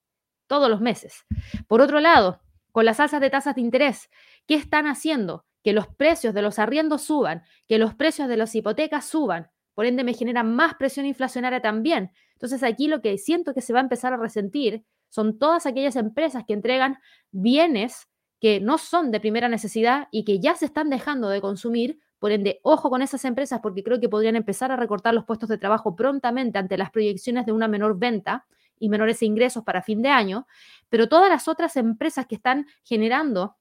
[0.46, 1.24] todos los meses.
[1.68, 2.40] Por otro lado,
[2.74, 4.10] con las alzas de tasas de interés,
[4.48, 5.44] ¿qué están haciendo?
[5.62, 9.48] Que los precios de los arriendos suban, que los precios de las hipotecas suban.
[9.74, 12.10] Por ende, me genera más presión inflacionaria también.
[12.32, 15.94] Entonces, aquí lo que siento que se va a empezar a resentir son todas aquellas
[15.94, 16.98] empresas que entregan
[17.30, 18.08] bienes
[18.40, 22.32] que no son de primera necesidad y que ya se están dejando de consumir por
[22.32, 25.58] ende, ojo con esas empresas porque creo que podrían empezar a recortar los puestos de
[25.58, 28.46] trabajo prontamente ante las proyecciones de una menor venta
[28.78, 30.46] y menores ingresos para fin de año,
[30.88, 33.56] pero todas las otras empresas que están generando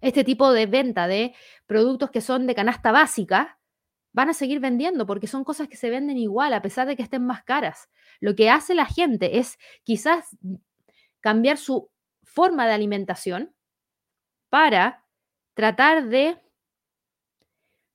[0.00, 1.34] este tipo de venta de
[1.66, 3.58] productos que son de canasta básica,
[4.12, 7.02] van a seguir vendiendo porque son cosas que se venden igual a pesar de que
[7.02, 7.90] estén más caras.
[8.20, 10.36] Lo que hace la gente es quizás
[11.20, 11.90] cambiar su
[12.22, 13.54] forma de alimentación
[14.50, 15.04] para
[15.54, 16.40] tratar de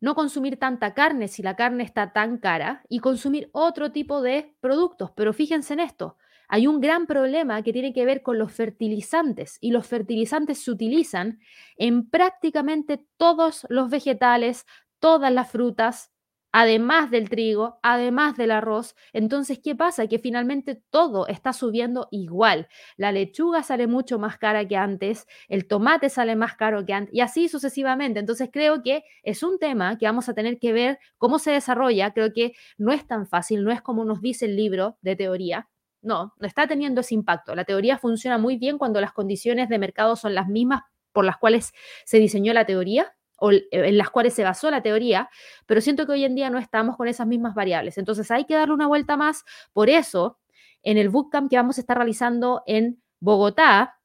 [0.01, 4.55] no consumir tanta carne si la carne está tan cara y consumir otro tipo de
[4.59, 5.11] productos.
[5.15, 6.17] Pero fíjense en esto,
[6.49, 10.71] hay un gran problema que tiene que ver con los fertilizantes y los fertilizantes se
[10.71, 11.39] utilizan
[11.77, 14.65] en prácticamente todos los vegetales,
[14.99, 16.11] todas las frutas,
[16.51, 18.95] además del trigo, además del arroz.
[19.13, 20.07] Entonces, ¿qué pasa?
[20.07, 22.67] Que finalmente todo está subiendo igual.
[22.97, 27.13] La lechuga sale mucho más cara que antes, el tomate sale más caro que antes
[27.13, 28.19] y así sucesivamente.
[28.19, 32.11] Entonces, creo que es un tema que vamos a tener que ver cómo se desarrolla.
[32.13, 35.69] Creo que no es tan fácil, no es como nos dice el libro de teoría.
[36.01, 37.55] No, no está teniendo ese impacto.
[37.55, 40.81] La teoría funciona muy bien cuando las condiciones de mercado son las mismas
[41.11, 41.73] por las cuales
[42.05, 45.29] se diseñó la teoría o en las cuales se basó la teoría,
[45.65, 47.97] pero siento que hoy en día no estamos con esas mismas variables.
[47.97, 49.43] Entonces hay que darle una vuelta más.
[49.71, 50.39] Por eso,
[50.83, 53.97] en el bootcamp que vamos a estar realizando en Bogotá,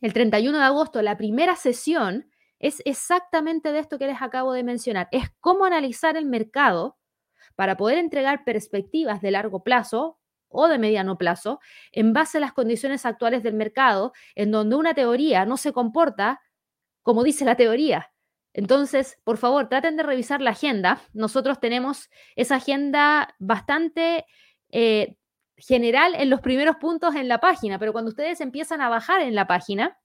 [0.00, 4.62] el 31 de agosto, la primera sesión es exactamente de esto que les acabo de
[4.62, 5.08] mencionar.
[5.12, 6.98] Es cómo analizar el mercado
[7.56, 10.18] para poder entregar perspectivas de largo plazo
[10.52, 11.60] o de mediano plazo
[11.92, 16.40] en base a las condiciones actuales del mercado, en donde una teoría no se comporta
[17.02, 18.12] como dice la teoría,
[18.54, 21.00] entonces, por favor, traten de revisar la agenda.
[21.14, 24.26] Nosotros tenemos esa agenda bastante
[24.70, 25.16] eh,
[25.56, 29.34] general en los primeros puntos en la página, pero cuando ustedes empiezan a bajar en
[29.34, 29.98] la página,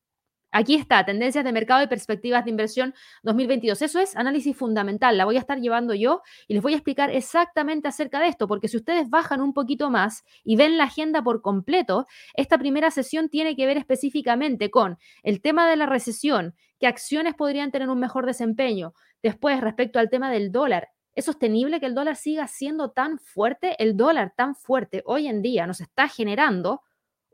[0.52, 3.82] Aquí está, tendencias de mercado y perspectivas de inversión 2022.
[3.82, 5.18] Eso es análisis fundamental.
[5.18, 8.48] La voy a estar llevando yo y les voy a explicar exactamente acerca de esto,
[8.48, 12.92] porque si ustedes bajan un poquito más y ven la agenda por completo, esta primera
[12.92, 17.90] sesión tiene que ver específicamente con el tema de la recesión, qué acciones podrían tener
[17.90, 18.94] un mejor desempeño.
[19.22, 23.76] Después, respecto al tema del dólar, ¿Es sostenible que el dólar siga siendo tan fuerte?
[23.84, 26.84] El dólar tan fuerte hoy en día nos está generando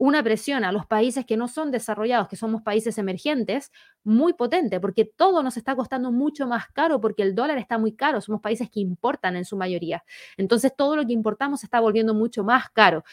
[0.04, 3.72] una presión a los países que no son desarrollados, que somos países emergentes,
[4.04, 7.96] muy potente, porque todo nos está costando mucho más caro, porque el dólar está muy
[7.96, 10.04] caro, somos países que importan en su mayoría.
[10.36, 13.06] Entonces todo lo que importamos está volviendo mucho más caro.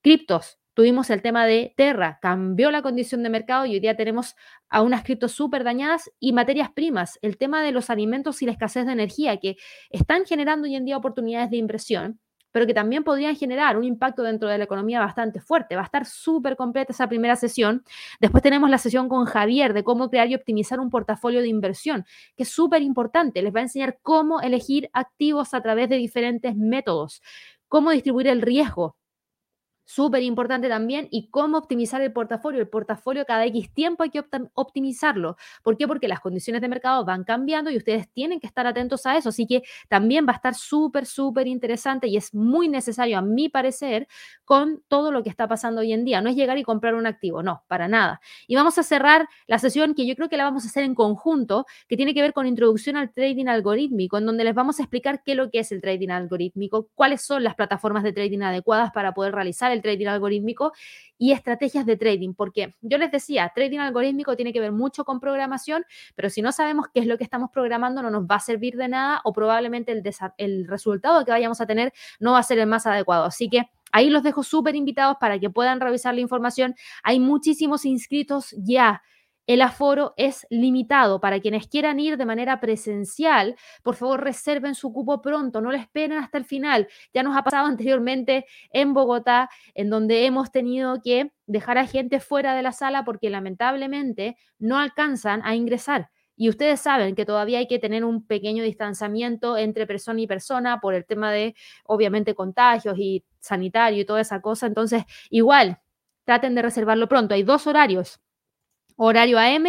[0.00, 4.34] Criptos, Tuvimos el tema de Terra, cambió la condición de mercado y hoy día tenemos
[4.70, 8.52] a unas criptos súper dañadas y materias primas, el tema de los alimentos y la
[8.52, 9.56] escasez de energía que
[9.90, 12.20] están generando hoy en día oportunidades de inversión,
[12.52, 15.76] pero que también podrían generar un impacto dentro de la economía bastante fuerte.
[15.76, 17.84] Va a estar súper completa esa primera sesión.
[18.20, 22.04] Después tenemos la sesión con Javier de cómo crear y optimizar un portafolio de inversión,
[22.36, 23.42] que es súper importante.
[23.42, 27.22] Les va a enseñar cómo elegir activos a través de diferentes métodos,
[27.68, 28.96] cómo distribuir el riesgo,
[29.90, 32.60] súper importante también, y cómo optimizar el portafolio.
[32.60, 34.22] El portafolio cada X tiempo hay que
[34.54, 35.36] optimizarlo.
[35.64, 35.88] ¿Por qué?
[35.88, 39.30] Porque las condiciones de mercado van cambiando y ustedes tienen que estar atentos a eso.
[39.30, 43.48] Así que también va a estar súper, súper interesante y es muy necesario, a mi
[43.48, 44.06] parecer,
[44.44, 46.20] con todo lo que está pasando hoy en día.
[46.20, 48.20] No es llegar y comprar un activo, no, para nada.
[48.46, 50.94] Y vamos a cerrar la sesión que yo creo que la vamos a hacer en
[50.94, 54.84] conjunto, que tiene que ver con introducción al trading algorítmico, en donde les vamos a
[54.84, 58.42] explicar qué es lo que es el trading algorítmico, cuáles son las plataformas de trading
[58.42, 60.72] adecuadas para poder realizar el trading algorítmico
[61.18, 65.20] y estrategias de trading, porque yo les decía, trading algorítmico tiene que ver mucho con
[65.20, 68.40] programación, pero si no sabemos qué es lo que estamos programando, no nos va a
[68.40, 70.02] servir de nada o probablemente el,
[70.38, 73.24] el resultado que vayamos a tener no va a ser el más adecuado.
[73.24, 76.74] Así que ahí los dejo súper invitados para que puedan revisar la información.
[77.02, 79.02] Hay muchísimos inscritos ya
[79.46, 81.20] el aforo es limitado.
[81.20, 85.78] Para quienes quieran ir de manera presencial, por favor reserven su cupo pronto, no le
[85.78, 86.88] esperen hasta el final.
[87.12, 92.20] Ya nos ha pasado anteriormente en Bogotá, en donde hemos tenido que dejar a gente
[92.20, 96.10] fuera de la sala porque lamentablemente no alcanzan a ingresar.
[96.36, 100.80] Y ustedes saben que todavía hay que tener un pequeño distanciamiento entre persona y persona
[100.80, 104.66] por el tema de, obviamente, contagios y sanitario y toda esa cosa.
[104.66, 105.80] Entonces, igual,
[106.24, 107.34] traten de reservarlo pronto.
[107.34, 108.20] Hay dos horarios
[109.02, 109.64] horario AM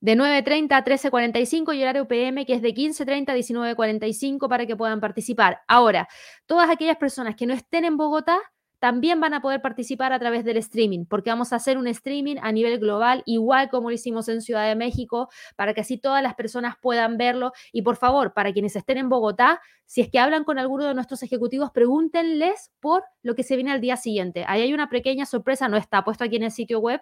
[0.00, 4.74] de 9.30 a 13.45 y horario PM que es de 15.30 a 19.45 para que
[4.74, 5.60] puedan participar.
[5.68, 6.08] Ahora,
[6.46, 8.38] todas aquellas personas que no estén en Bogotá
[8.78, 12.36] también van a poder participar a través del streaming, porque vamos a hacer un streaming
[12.42, 16.22] a nivel global, igual como lo hicimos en Ciudad de México, para que así todas
[16.22, 17.52] las personas puedan verlo.
[17.72, 20.92] Y por favor, para quienes estén en Bogotá, si es que hablan con alguno de
[20.92, 24.44] nuestros ejecutivos, pregúntenles por lo que se viene al día siguiente.
[24.46, 27.00] Ahí hay una pequeña sorpresa, no está puesto aquí en el sitio web,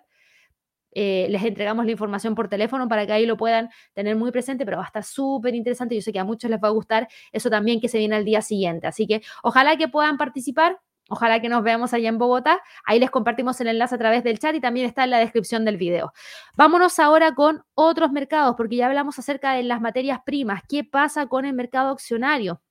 [0.92, 4.64] eh, les entregamos la información por teléfono para que ahí lo puedan tener muy presente,
[4.64, 5.94] pero va a estar súper interesante.
[5.94, 8.24] Yo sé que a muchos les va a gustar eso también que se viene al
[8.24, 8.86] día siguiente.
[8.86, 10.78] Así que ojalá que puedan participar.
[11.08, 12.62] Ojalá que nos veamos allá en Bogotá.
[12.86, 15.64] Ahí les compartimos el enlace a través del chat y también está en la descripción
[15.64, 16.12] del video.
[16.56, 20.62] Vámonos ahora con otros mercados, porque ya hablamos acerca de las materias primas.
[20.66, 22.61] ¿Qué pasa con el mercado accionario?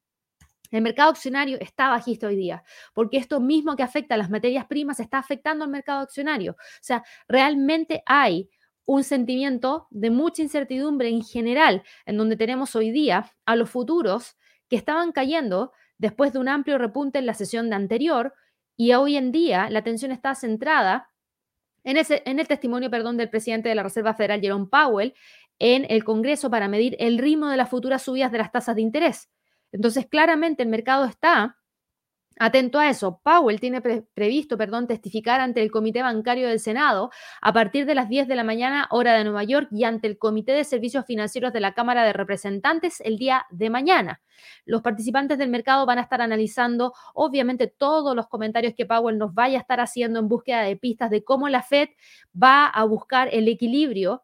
[0.71, 4.65] El mercado accionario está bajista hoy día, porque esto mismo que afecta a las materias
[4.65, 6.53] primas está afectando al mercado accionario.
[6.53, 8.49] O sea, realmente hay
[8.85, 14.37] un sentimiento de mucha incertidumbre en general, en donde tenemos hoy día a los futuros
[14.69, 18.33] que estaban cayendo después de un amplio repunte en la sesión de anterior
[18.75, 21.09] y hoy en día la atención está centrada
[21.83, 25.13] en, ese, en el testimonio perdón, del presidente de la Reserva Federal, Jerome Powell,
[25.59, 28.81] en el Congreso para medir el ritmo de las futuras subidas de las tasas de
[28.81, 29.29] interés.
[29.71, 31.57] Entonces, claramente el mercado está
[32.39, 33.21] atento a eso.
[33.23, 38.09] Powell tiene previsto, perdón, testificar ante el Comité Bancario del Senado a partir de las
[38.09, 41.53] 10 de la mañana, hora de Nueva York, y ante el Comité de Servicios Financieros
[41.53, 44.21] de la Cámara de Representantes el día de mañana.
[44.65, 49.33] Los participantes del mercado van a estar analizando, obviamente, todos los comentarios que Powell nos
[49.33, 51.89] vaya a estar haciendo en búsqueda de pistas de cómo la Fed
[52.41, 54.23] va a buscar el equilibrio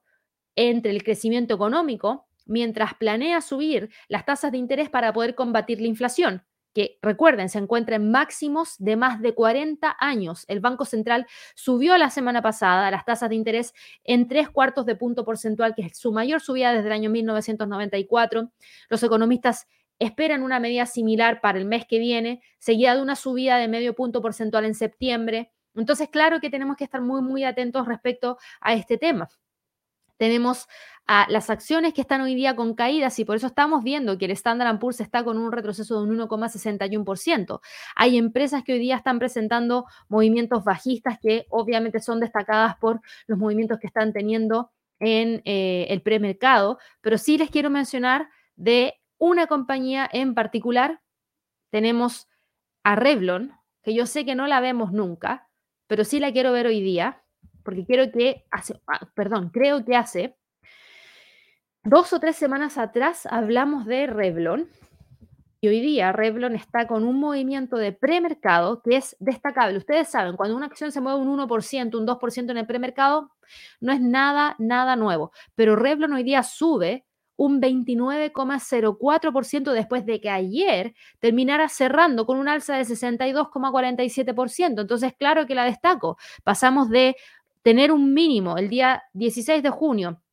[0.55, 5.87] entre el crecimiento económico mientras planea subir las tasas de interés para poder combatir la
[5.87, 6.43] inflación
[6.77, 10.45] que recuerden, se encuentra en máximos de más de 40 años.
[10.47, 11.25] El Banco Central
[11.55, 13.73] subió la semana pasada las tasas de interés
[14.03, 18.51] en tres cuartos de punto porcentual, que es su mayor subida desde el año 1994.
[18.89, 19.67] Los economistas
[19.97, 23.95] esperan una medida similar para el mes que viene, seguida de una subida de medio
[23.95, 25.51] punto porcentual en septiembre.
[25.73, 29.29] Entonces, claro que tenemos que estar muy, muy atentos respecto a este tema.
[30.17, 30.67] Tenemos
[31.07, 34.25] a las acciones que están hoy día con caídas y por eso estamos viendo que
[34.25, 37.61] el Standard Poor's está con un retroceso de un 1,61%.
[37.95, 43.39] Hay empresas que hoy día están presentando movimientos bajistas que obviamente son destacadas por los
[43.39, 49.47] movimientos que están teniendo en eh, el premercado, pero sí les quiero mencionar de una
[49.47, 51.01] compañía en particular.
[51.69, 52.27] Tenemos
[52.83, 55.49] a Revlon, que yo sé que no la vemos nunca,
[55.87, 57.23] pero sí la quiero ver hoy día,
[57.67, 60.37] porque quiero que hace, ah, perdón, creo que hace
[61.83, 64.69] Dos o tres semanas atrás hablamos de Revlon
[65.59, 69.77] Y hoy día Revlon está con un movimiento de premercado que es destacable.
[69.77, 73.33] Ustedes saben, cuando una acción se mueve un 1%, un 2% en el premercado,
[73.81, 75.33] no es nada, nada nuevo.
[75.53, 77.05] Pero Revlon hoy día sube
[77.37, 84.81] un 29,04% después de que ayer terminara cerrando con un alza de 62,47%.
[84.81, 86.17] Entonces, claro que la destaco.
[86.43, 87.15] Pasamos de
[87.67, 90.23] tener un mínimo el día 16 de junio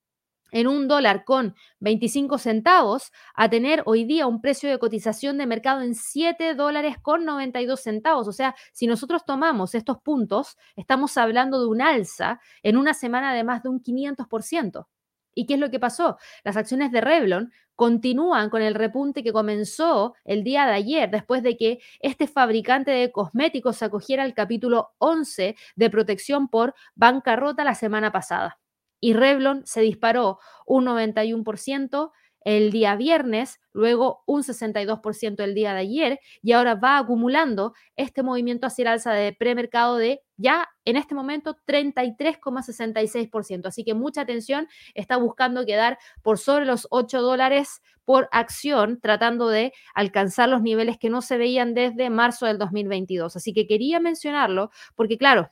[0.53, 5.47] en un dólar con 25 centavos a tener hoy día un precio de cotización de
[5.49, 8.29] mercado en 7 dólares con 92 centavos.
[8.29, 13.35] O sea, si nosotros tomamos estos puntos, estamos hablando de un alza en una semana
[13.35, 14.87] de más de un 500%.
[15.35, 16.19] ¿Y qué es lo que pasó?
[16.45, 21.43] Las acciones de Revlon continúan con el repunte que comenzó el día de ayer, después
[21.43, 27.75] de que este fabricante de cosméticos acogiera el capítulo 11 de protección por bancarrota la
[27.75, 28.59] semana pasada
[29.05, 32.11] y Revlon se disparó un 91%
[32.45, 38.23] el día viernes, luego un 62% el día de ayer y ahora va acumulando este
[38.23, 43.67] movimiento hacia el alza de premercado de ya en este momento 33,66%.
[43.67, 49.49] Así que mucha atención, está buscando quedar por sobre los 8 dólares por acción, tratando
[49.49, 53.37] de alcanzar los niveles que no se veían desde marzo del 2022.
[53.37, 55.51] Así que quería mencionarlo porque claro,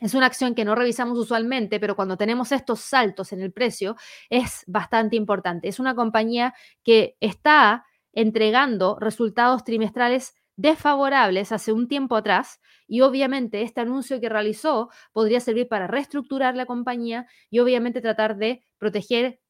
[0.00, 3.96] es una acción que no revisamos usualmente, pero cuando tenemos estos saltos en el precio
[4.30, 5.68] es bastante importante.
[5.68, 13.62] Es una compañía que está entregando resultados trimestrales desfavorables hace un tiempo atrás y obviamente
[13.62, 19.40] este anuncio que realizó podría servir para reestructurar la compañía y obviamente tratar de proteger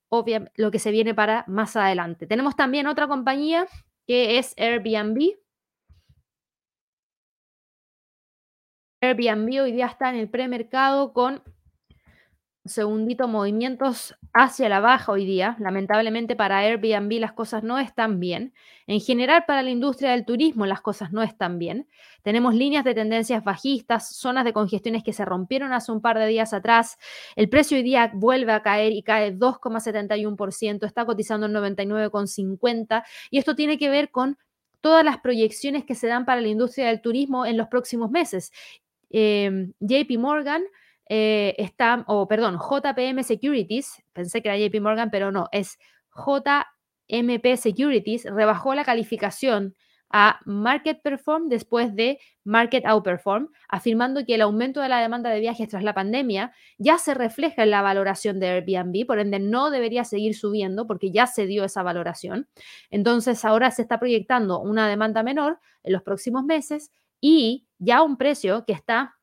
[0.56, 2.26] lo que se viene para más adelante.
[2.26, 3.66] Tenemos también otra compañía
[4.06, 5.34] que es Airbnb,
[9.00, 11.42] Airbnb hoy día está en el premercado con
[12.64, 15.56] segundito movimientos hacia la baja hoy día.
[15.60, 18.52] Lamentablemente para Airbnb las cosas no están bien.
[18.88, 21.86] En general para la industria del turismo las cosas no están bien.
[22.22, 26.26] Tenemos líneas de tendencias bajistas, zonas de congestiones que se rompieron hace un par de
[26.26, 26.98] días atrás.
[27.36, 33.38] El precio hoy día vuelve a caer y cae 2,71%, está cotizando en 99,50 y
[33.38, 34.36] esto tiene que ver con
[34.80, 38.52] todas las proyecciones que se dan para la industria del turismo en los próximos meses.
[39.10, 40.62] Em, JP Morgan
[41.08, 45.78] eh, está, o perdón, JPM Securities, pensé que era JP Morgan, pero no, es
[46.14, 49.74] JMP Securities, rebajó la calificación
[50.10, 55.40] a Market Perform después de Market Outperform, afirmando que el aumento de la demanda de
[55.40, 59.70] viajes tras la pandemia ya se refleja en la valoración de Airbnb, por ende no
[59.70, 62.48] debería seguir subiendo porque ya se dio esa valoración.
[62.90, 66.90] Entonces ahora se está proyectando una demanda menor en los próximos meses
[67.20, 69.16] y ya un precio que está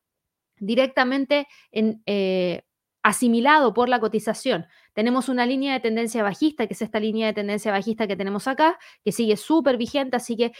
[0.58, 2.62] directamente en, eh,
[3.02, 4.66] asimilado por la cotización.
[4.92, 8.48] Tenemos una línea de tendencia bajista, que es esta línea de tendencia bajista que tenemos
[8.48, 10.52] acá, que sigue súper vigente, así que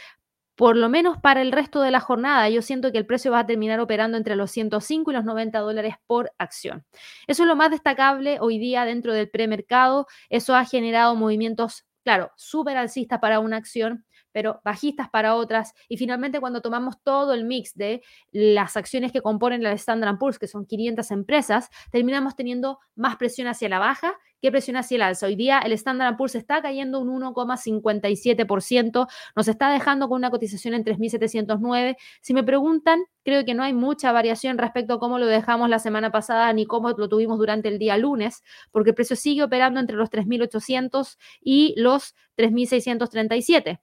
[0.55, 3.39] por lo menos para el resto de la jornada, yo siento que el precio va
[3.39, 6.85] a terminar operando entre los 105 y los 90 dólares por acción.
[7.27, 10.07] Eso es lo más destacable hoy día dentro del premercado.
[10.29, 15.73] Eso ha generado movimientos, claro, súper alcistas para una acción pero bajistas para otras.
[15.89, 18.01] Y finalmente, cuando tomamos todo el mix de
[18.31, 23.47] las acciones que componen la Standard Poor's, que son 500 empresas, terminamos teniendo más presión
[23.47, 25.25] hacia la baja que presión hacia el alza.
[25.25, 30.73] Hoy día el Standard Poor's está cayendo un 1,57%, nos está dejando con una cotización
[30.73, 31.97] en 3.709.
[32.21, 35.79] Si me preguntan, creo que no hay mucha variación respecto a cómo lo dejamos la
[35.79, 39.79] semana pasada ni cómo lo tuvimos durante el día lunes, porque el precio sigue operando
[39.79, 43.79] entre los 3.800 y los 3.637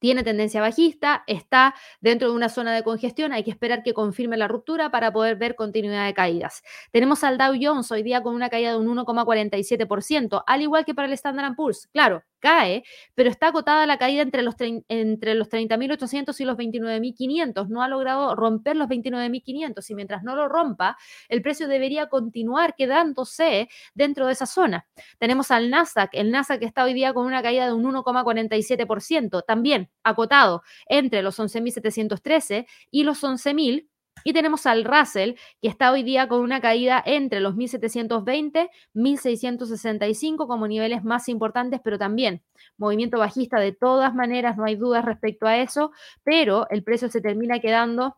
[0.00, 4.36] tiene tendencia bajista, está dentro de una zona de congestión, hay que esperar que confirme
[4.36, 6.62] la ruptura para poder ver continuidad de caídas.
[6.90, 10.94] Tenemos al Dow Jones hoy día con una caída de un 1,47%, al igual que
[10.94, 11.88] para el Standard Poor's.
[11.92, 12.82] Claro, cae,
[13.14, 17.68] pero está acotada la caída entre los, entre los 30.800 y los 29.500.
[17.68, 20.96] No ha logrado romper los 29.500 y mientras no lo rompa,
[21.28, 24.86] el precio debería continuar quedándose dentro de esa zona.
[25.18, 29.89] Tenemos al Nasdaq, el Nasdaq está hoy día con una caída de un 1,47%, también
[30.02, 33.88] acotado entre los 11.713 y los 11.000
[34.24, 40.46] y tenemos al Russell, que está hoy día con una caída entre los 1720, 1665
[40.46, 42.42] como niveles más importantes, pero también
[42.76, 47.20] movimiento bajista de todas maneras, no hay dudas respecto a eso, pero el precio se
[47.20, 48.16] termina quedando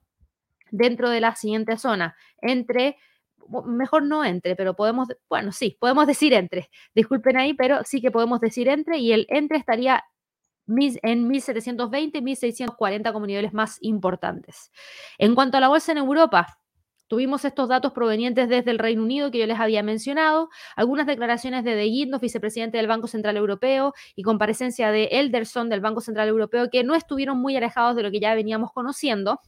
[0.70, 2.96] dentro de la siguiente zona, entre
[3.66, 6.70] mejor no entre, pero podemos, bueno, sí, podemos decir entre.
[6.94, 10.04] Disculpen ahí, pero sí que podemos decir entre y el entre estaría
[11.02, 14.70] en 1720, 1640 como niveles más importantes.
[15.18, 16.58] En cuanto a la bolsa en Europa,
[17.12, 21.62] Tuvimos estos datos provenientes desde el Reino Unido que yo les había mencionado, algunas declaraciones
[21.62, 26.28] de De Guindos, vicepresidente del Banco Central Europeo, y comparecencia de Elderson del Banco Central
[26.28, 29.40] Europeo, que no estuvieron muy alejados de lo que ya veníamos conociendo.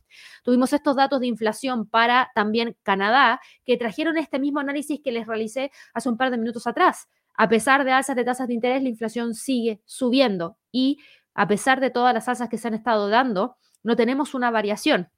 [0.43, 5.27] Tuvimos estos datos de inflación para también Canadá, que trajeron este mismo análisis que les
[5.27, 7.09] realicé hace un par de minutos atrás.
[7.37, 10.99] A pesar de alzas de tasas de interés, la inflación sigue subiendo y
[11.35, 15.11] a pesar de todas las alzas que se han estado dando, no tenemos una variación.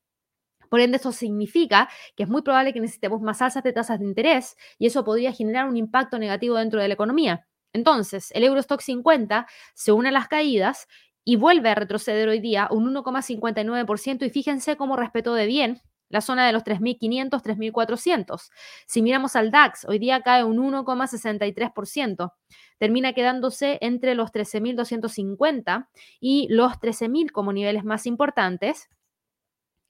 [0.71, 4.07] Por ende, eso significa que es muy probable que necesitemos más alzas de tasas de
[4.07, 7.47] interés y eso podría generar un impacto negativo dentro de la economía.
[7.73, 10.89] Entonces, el Eurostock 50 se une a las caídas
[11.25, 16.21] y vuelve a retroceder hoy día un 1,59% y fíjense cómo respetó de bien la
[16.21, 18.51] zona de los 3.500, 3.400.
[18.87, 22.33] Si miramos al DAX, hoy día cae un 1,63%.
[22.79, 25.89] Termina quedándose entre los 13.250
[26.21, 28.89] y los 13.000 como niveles más importantes.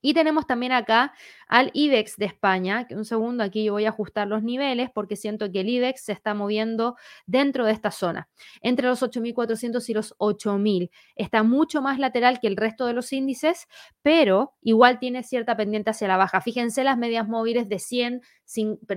[0.07, 1.15] Y tenemos también acá
[1.49, 5.17] al IBEX de España, que un segundo aquí yo voy a ajustar los niveles porque
[5.17, 6.95] siento que el IBEX se está moviendo
[7.27, 8.29] dentro de esta zona,
[8.61, 10.91] entre los 8.400 y los 8.000.
[11.17, 13.67] Está mucho más lateral que el resto de los índices,
[14.01, 16.41] pero igual tiene cierta pendiente hacia la baja.
[16.41, 18.23] Fíjense las medias móviles de 100,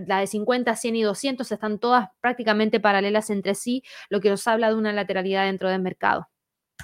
[0.05, 3.81] la de 50, 100 y 200 están todas prácticamente paralelas entre sí,
[4.11, 6.29] lo que nos habla de una lateralidad dentro del mercado.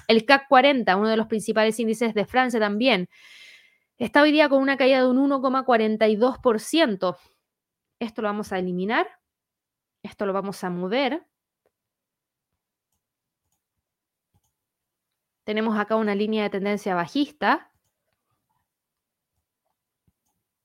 [0.08, 3.08] El CAC 40, uno de los principales índices de Francia también,
[3.98, 7.16] Está hoy día con una caída de un 1,42%.
[7.98, 9.06] Esto lo vamos a eliminar.
[10.02, 11.26] Esto lo vamos a mover.
[15.44, 17.72] Tenemos acá una línea de tendencia bajista.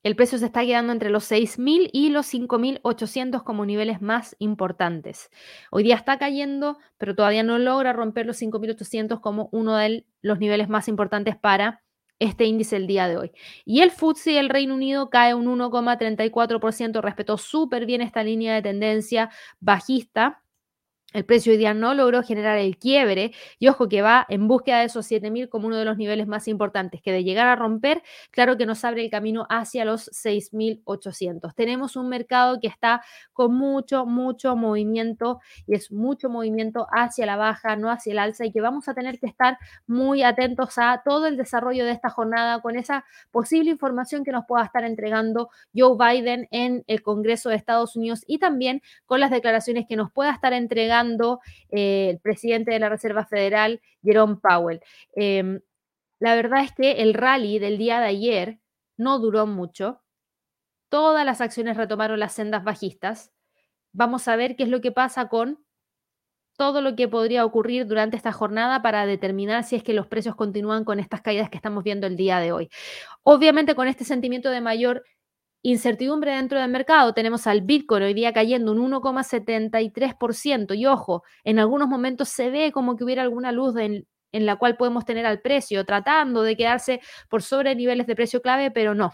[0.04, 5.30] El precio se está quedando entre los 6.000 y los 5.800 como niveles más importantes.
[5.70, 10.40] Hoy día está cayendo, pero todavía no logra romper los 5.800 como uno de los
[10.40, 11.82] niveles más importantes para
[12.22, 13.32] este índice el día de hoy.
[13.66, 18.62] Y el FTSE del Reino Unido cae un 1,34%, respetó súper bien esta línea de
[18.62, 20.44] tendencia bajista
[21.14, 24.80] el precio hoy día no logró generar el quiebre y ojo que va en búsqueda
[24.80, 28.02] de esos 7.000 como uno de los niveles más importantes, que de llegar a romper,
[28.32, 31.54] claro que nos abre el camino hacia los 6.800.
[31.54, 33.02] Tenemos un mercado que está
[33.34, 38.46] con mucho, mucho movimiento y es mucho movimiento hacia la baja, no hacia el alza
[38.46, 39.58] y que vamos a tener que estar
[39.88, 44.46] muy atentos a todo el desarrollo de esta jornada con esa posible información que nos
[44.46, 49.32] pueda estar entregando Joe Biden en el Congreso de Estados Unidos y también con las
[49.32, 51.01] declaraciones que nos pueda estar entregando
[51.70, 54.82] eh, el presidente de la Reserva Federal, Jerome Powell.
[55.16, 55.62] Em,
[56.20, 58.60] la verdad es que el rally del día de ayer
[58.98, 60.02] no duró mucho.
[60.90, 63.32] Todas las acciones retomaron las sendas bajistas.
[63.94, 65.64] Vamos a ver qué es lo que pasa con
[66.58, 70.36] todo lo que podría ocurrir durante esta jornada para determinar si es que los precios
[70.36, 72.70] continúan con estas caídas que estamos viendo el día de hoy.
[73.24, 75.04] Obviamente con este sentimiento de mayor
[75.64, 81.60] Incertidumbre dentro del mercado, tenemos al Bitcoin hoy día cayendo un 1,73% y ojo, en
[81.60, 85.42] algunos momentos se ve como que hubiera alguna luz en, la cual podemos tener al
[85.42, 87.00] precio, tratando de quedarse
[87.30, 89.12] por sobre niveles de precio clave, pero no.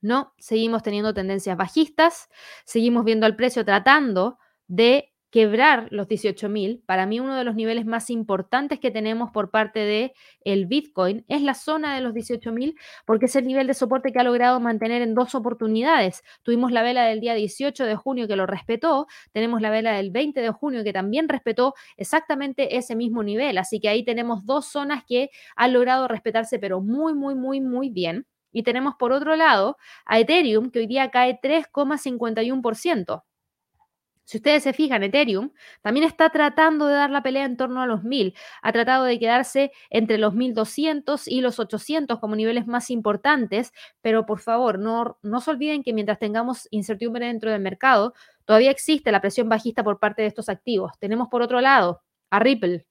[0.00, 2.28] No, seguimos teniendo tendencias bajistas,
[2.64, 7.86] seguimos viendo al precio tratando de quebrar los 18.000, para mí uno de los niveles
[7.86, 10.14] más importantes que tenemos por parte de
[10.44, 14.20] el Bitcoin es la zona de los 18.000 porque es el nivel de soporte que
[14.20, 16.22] ha logrado mantener en dos oportunidades.
[16.44, 20.12] Tuvimos la vela del día 18 de junio que lo respetó, tenemos la vela del
[20.12, 24.66] 20 de junio que también respetó exactamente ese mismo nivel, así que ahí tenemos dos
[24.66, 28.24] zonas que han logrado respetarse pero muy muy muy muy bien.
[28.52, 33.24] Y tenemos por otro lado a Ethereum que hoy día cae 3,51%.
[34.24, 35.50] Si ustedes se fijan, Ethereum
[35.82, 38.34] también está tratando de dar la pelea en torno a los 1000.
[38.62, 44.24] Ha tratado de quedarse entre los 1200 y los 800 como niveles más importantes, pero
[44.26, 48.14] por favor, no, no se olviden que mientras tengamos incertidumbre dentro del mercado,
[48.46, 50.92] todavía existe la presión bajista por parte de estos activos.
[50.98, 52.86] Tenemos por otro lado a Ripple,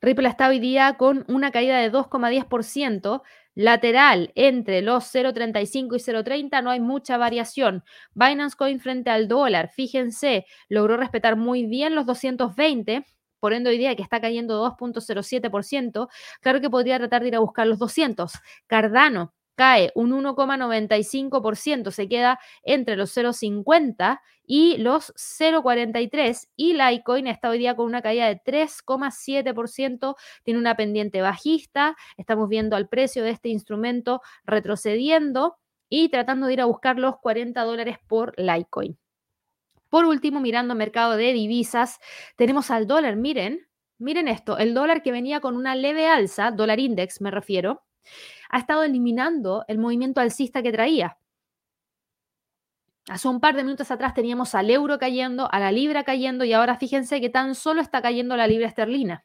[0.00, 3.22] Ripple está hoy día con una caída de 2,10%,
[3.58, 7.82] lateral entre los 0,35 y 0,30 no hay mucha variación.
[8.14, 13.04] Binance Coin frente al dólar, fíjense, logró respetar muy bien los 220.
[13.40, 16.08] Por ende, hoy día que está cayendo 2.07%,
[16.40, 18.32] claro que podría tratar de ir a buscar los 200.
[18.68, 27.50] Cardano cae un 1,95%, se queda entre los 0,50 y los 0,43 y Litecoin está
[27.50, 33.24] hoy día con una caída de 3,7%, tiene una pendiente bajista, estamos viendo al precio
[33.24, 35.56] de este instrumento retrocediendo
[35.88, 38.96] y tratando de ir a buscar los 40 dólares por Litecoin.
[39.88, 41.98] Por último, mirando mercado de divisas,
[42.36, 43.66] tenemos al dólar, miren,
[43.98, 47.82] miren esto, el dólar que venía con una leve alza, dólar index me refiero,
[48.48, 51.18] ha estado eliminando el movimiento alcista que traía.
[53.08, 56.52] Hace un par de minutos atrás teníamos al euro cayendo, a la libra cayendo y
[56.52, 59.24] ahora fíjense que tan solo está cayendo la libra esterlina.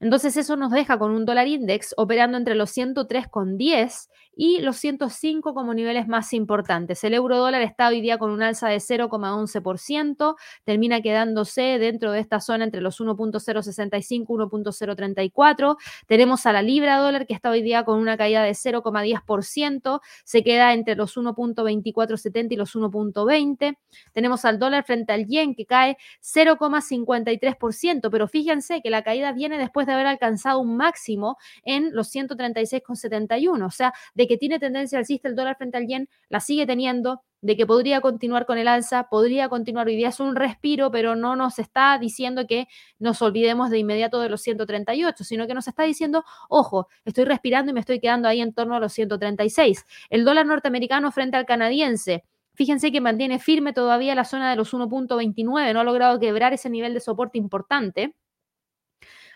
[0.00, 5.54] Entonces eso nos deja con un dólar index operando entre los 103,10 y los 105
[5.54, 7.04] como niveles más importantes.
[7.04, 12.20] El euro dólar está hoy día con un alza de 0,11%, termina quedándose dentro de
[12.20, 15.76] esta zona entre los 1.065 y 1.034.
[16.06, 20.42] Tenemos a la libra dólar que está hoy día con una caída de 0,10%, se
[20.42, 23.76] queda entre los 1.2470 y los 1.20.
[24.12, 29.58] Tenemos al dólar frente al yen que cae 0,53%, pero fíjense que la caída viene
[29.58, 34.98] después de haber alcanzado un máximo en los 136,71, o sea, de que tiene tendencia
[34.98, 38.68] alcista el dólar frente al yen, la sigue teniendo, de que podría continuar con el
[38.68, 42.68] alza, podría continuar hoy día es un respiro, pero no nos está diciendo que
[42.98, 47.70] nos olvidemos de inmediato de los 138, sino que nos está diciendo, ojo, estoy respirando
[47.70, 49.84] y me estoy quedando ahí en torno a los 136.
[50.08, 54.74] El dólar norteamericano frente al canadiense, Fíjense que mantiene firme todavía la zona de los
[54.74, 58.14] 1.29, no ha logrado quebrar ese nivel de soporte importante.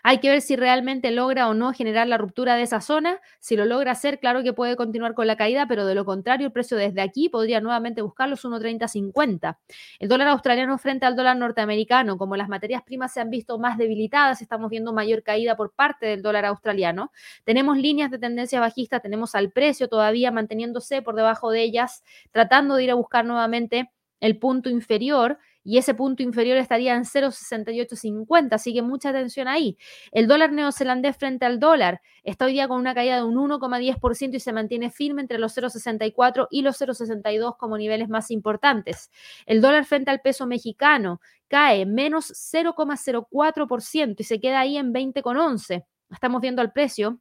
[0.03, 3.19] Hay que ver si realmente logra o no generar la ruptura de esa zona.
[3.39, 6.47] Si lo logra hacer, claro que puede continuar con la caída, pero de lo contrario,
[6.47, 9.57] el precio desde aquí podría nuevamente buscar los 1.3050.
[9.99, 13.77] El dólar australiano frente al dólar norteamericano, como las materias primas se han visto más
[13.77, 17.11] debilitadas, estamos viendo mayor caída por parte del dólar australiano.
[17.43, 22.75] Tenemos líneas de tendencia bajista, tenemos al precio todavía manteniéndose por debajo de ellas, tratando
[22.75, 25.37] de ir a buscar nuevamente el punto inferior
[25.67, 29.77] y ese punto inferior estaría en 0,6850, así que mucha atención ahí.
[30.13, 34.35] El dólar neozelandés frente al dólar está hoy día con una caída de un 1,10%
[34.35, 39.11] y se mantiene firme entre los 0,64 y los 0,62 como niveles más importantes.
[39.45, 45.83] El dólar frente al peso mexicano cae menos 0,04% y se queda ahí en 20,11.
[46.09, 47.19] Estamos viendo al precio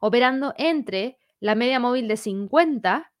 [0.00, 3.12] operando entre la media móvil de 50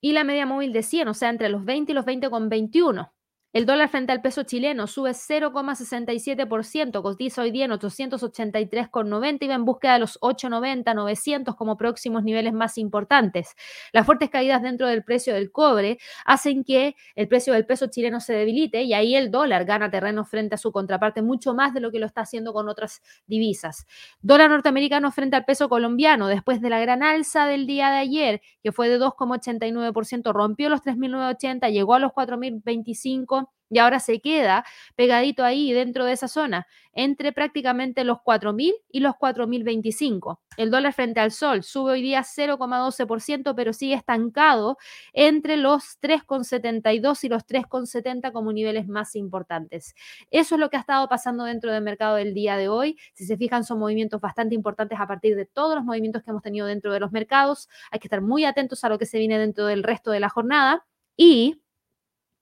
[0.00, 3.10] y la media móvil de 100, o sea, entre los 20 y los 20,21.
[3.56, 9.54] El dólar frente al peso chileno sube 0,67%, cotiza hoy día en 883,90 y va
[9.54, 13.56] en búsqueda de los 890, 900 como próximos niveles más importantes.
[13.94, 15.96] Las fuertes caídas dentro del precio del cobre
[16.26, 20.26] hacen que el precio del peso chileno se debilite y ahí el dólar gana terreno
[20.26, 23.86] frente a su contraparte mucho más de lo que lo está haciendo con otras divisas.
[24.20, 28.42] Dólar norteamericano frente al peso colombiano, después de la gran alza del día de ayer,
[28.62, 34.64] que fue de 2,89%, rompió los 3.980, llegó a los 4.025 y ahora se queda
[34.94, 40.38] pegadito ahí dentro de esa zona, entre prácticamente los 4.000 y los 4.025.
[40.56, 44.78] El dólar frente al sol sube hoy día 0,12%, pero sigue estancado
[45.12, 49.94] entre los 3,72 y los 3,70 como niveles más importantes.
[50.30, 52.96] Eso es lo que ha estado pasando dentro del mercado del día de hoy.
[53.14, 56.42] Si se fijan, son movimientos bastante importantes a partir de todos los movimientos que hemos
[56.42, 57.68] tenido dentro de los mercados.
[57.90, 60.30] Hay que estar muy atentos a lo que se viene dentro del resto de la
[60.30, 60.86] jornada.
[61.18, 61.60] Y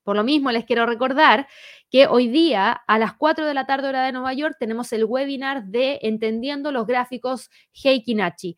[0.05, 1.49] por lo mismo, les quiero recordar
[1.91, 5.05] que hoy día a las 4 de la tarde hora de Nueva York tenemos el
[5.05, 7.51] webinar de Entendiendo los gráficos
[7.83, 8.57] Heikinachi.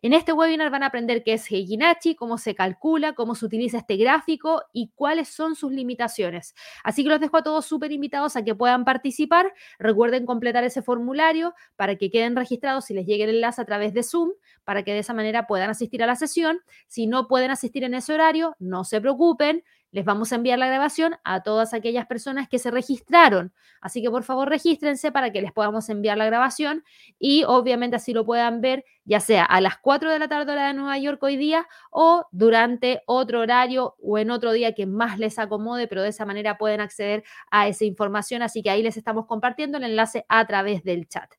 [0.00, 3.78] En este webinar van a aprender qué es Heikinachi, cómo se calcula, cómo se utiliza
[3.78, 6.54] este gráfico y cuáles son sus limitaciones.
[6.84, 9.52] Así que los dejo a todos súper invitados a que puedan participar.
[9.80, 13.92] Recuerden completar ese formulario para que queden registrados si les llegue el enlace a través
[13.92, 14.30] de Zoom,
[14.62, 16.60] para que de esa manera puedan asistir a la sesión.
[16.86, 20.66] Si no pueden asistir en ese horario, no se preocupen les vamos a enviar la
[20.66, 23.52] grabación a todas aquellas personas que se registraron.
[23.80, 26.84] Así que por favor regístrense para que les podamos enviar la grabación
[27.18, 30.66] y obviamente así lo puedan ver ya sea a las 4 de la tarde hora
[30.66, 35.18] de Nueva York hoy día o durante otro horario o en otro día que más
[35.18, 38.42] les acomode, pero de esa manera pueden acceder a esa información.
[38.42, 41.32] Así que ahí les estamos compartiendo el enlace a través del chat.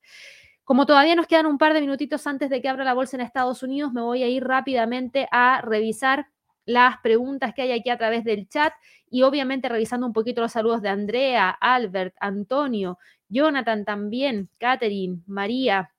[0.63, 3.21] Como todavía nos quedan un par de minutitos antes de que abra la bolsa en
[3.21, 6.27] Estados Unidos, me voy a ir rápidamente a revisar
[6.69, 8.71] las preguntas que hay aquí a través del chat
[9.09, 15.91] y obviamente revisando un poquito los saludos de Andrea, Albert, Antonio, Jonathan también, Catherine, María,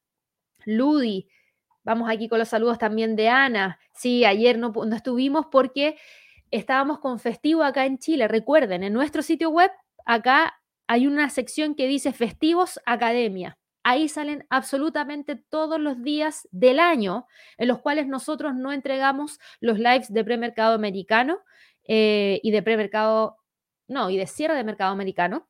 [0.64, 1.28] Ludi.
[1.82, 3.80] Vamos aquí con los saludos también de Ana.
[3.94, 5.96] Sí, ayer no, no estuvimos porque
[6.52, 8.28] estábamos con festivo acá en Chile.
[8.28, 9.72] Recuerden, en nuestro sitio web,
[10.06, 10.54] acá
[10.86, 13.58] hay una sección que dice Festivos Academia.
[13.82, 17.26] Ahí salen absolutamente todos los días del año
[17.56, 21.38] en los cuales nosotros no entregamos los lives de premercado americano
[21.86, 23.38] eh, y de premercado,
[23.88, 25.48] no, y de cierre de mercado americano.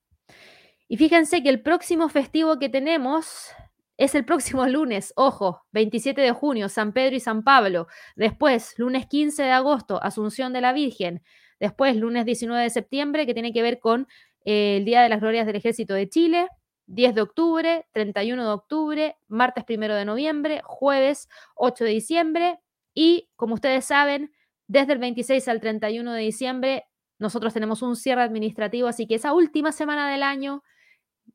[0.89, 3.51] Y fíjense que el próximo festivo que tenemos
[3.97, 7.87] es el próximo lunes, ojo, 27 de junio, San Pedro y San Pablo.
[8.16, 11.22] Después, lunes 15 de agosto, Asunción de la Virgen.
[11.61, 14.09] Después, lunes 19 de septiembre, que tiene que ver con
[14.45, 16.49] eh, el Día de las Glorias del Ejército de Chile.
[16.91, 22.61] 10 de octubre, 31 de octubre, martes 1 de noviembre, jueves 8 de diciembre
[22.95, 24.32] y, como ustedes saben,
[24.66, 26.84] desde el 26 al 31 de diciembre
[27.18, 30.64] nosotros tenemos un cierre administrativo, así que esa última semana del año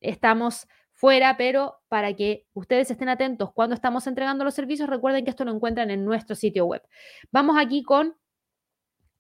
[0.02, 5.30] estamos fuera, pero para que ustedes estén atentos cuando estamos entregando los servicios, recuerden que
[5.30, 6.82] esto lo encuentran en nuestro sitio web.
[7.32, 8.16] Vamos aquí con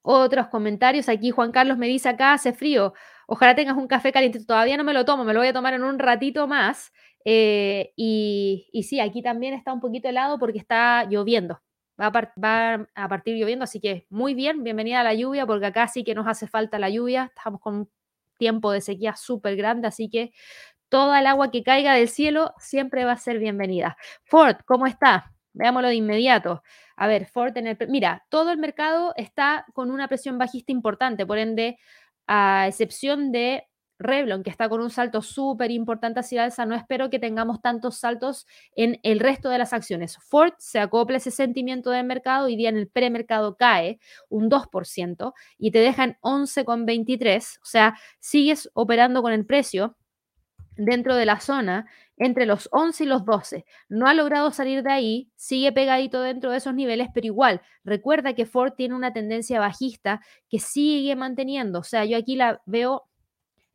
[0.02, 1.10] otros comentarios.
[1.10, 2.94] Aquí Juan Carlos me dice, acá hace frío,
[3.28, 4.44] ojalá tengas un café caliente.
[4.46, 6.92] Todavía no me lo tomo, me lo voy a tomar en un ratito más.
[7.26, 11.60] Eh, y, sí, aquí también está un poquito helado porque está lloviendo.
[12.00, 15.88] Va a, a, partir lloviendo, así que muy bien, bienvenida a la lluvia, porque acá
[15.88, 17.32] sí que nos hace falta la lluvia.
[17.36, 17.90] Estamos con un
[18.38, 20.32] tiempo de sequía súper grande, así que
[20.90, 23.98] toda el agua que caiga del cielo siempre va a ser bienvenida.
[24.26, 25.34] Ford, ¿cómo está?
[25.54, 26.64] Veámoslo de inmediato.
[26.98, 27.54] A ver, Ford.
[27.88, 31.78] Mira, todo el mercado está con una presión bajista importante, por ende,
[32.28, 33.68] a excepción de
[33.98, 37.98] Revlon, que está con un salto súper importante hacia alza, no espero que tengamos tantos
[37.98, 38.46] saltos
[38.76, 40.18] en el resto de las acciones.
[40.18, 44.00] Ford se acopla ese sentimiento del mercado, hoy día en el premercado cae
[44.30, 49.96] un 2% y te dejan 11,23, o sea, sigues operando con el precio
[50.78, 51.88] dentro de la zona
[52.18, 53.66] entre los 11 y los 12.
[53.90, 58.34] No ha logrado salir de ahí, sigue pegadito dentro de esos niveles, pero igual, recuerda
[58.34, 61.80] que Ford tiene una tendencia bajista que sigue manteniendo.
[61.80, 63.08] O sea, yo aquí la veo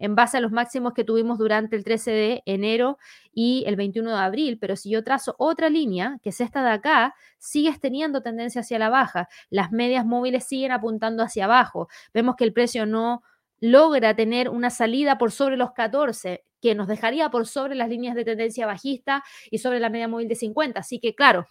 [0.01, 2.99] en base a los máximos que tuvimos durante el 13 de enero
[3.35, 6.71] y el 21 de abril, pero si yo trazo otra línea, que es esta de
[6.71, 9.29] acá, sigues teniendo tendencia hacia la baja.
[9.51, 11.89] Las medias móviles siguen apuntando hacia abajo.
[12.15, 13.23] Vemos que el precio no
[13.61, 18.15] logra tener una salida por sobre los 14, que nos dejaría por sobre las líneas
[18.15, 20.81] de tendencia bajista y sobre la media móvil de 50.
[20.81, 21.47] Así que, claro,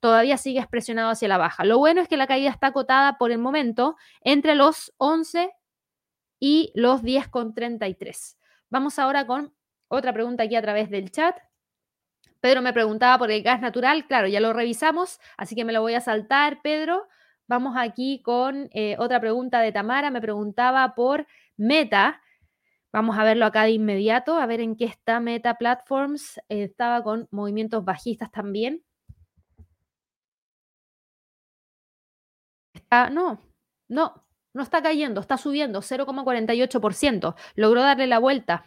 [0.00, 1.64] todavía sigue presionado hacia la baja.
[1.64, 5.50] Lo bueno es que la caída está acotada por el momento entre los 11
[6.38, 8.36] y los 10,33.
[8.70, 9.54] Vamos ahora con
[9.88, 11.36] otra pregunta aquí a través del chat.
[12.40, 14.06] Pedro me preguntaba por el gas natural.
[14.06, 17.06] Claro, ya lo revisamos, así que me lo voy a saltar, Pedro.
[17.46, 20.10] Vamos aquí con eh, otra pregunta de Tamara.
[20.10, 21.26] Me preguntaba por
[21.62, 22.20] Meta.
[22.92, 26.40] Vamos a verlo acá de inmediato, a ver en qué está Meta Platforms.
[26.48, 28.84] estaba con movimientos bajistas también.
[32.74, 33.40] Está, no,
[33.88, 37.34] no, no está cayendo, está subiendo 0,48%.
[37.54, 38.66] Logró darle la vuelta.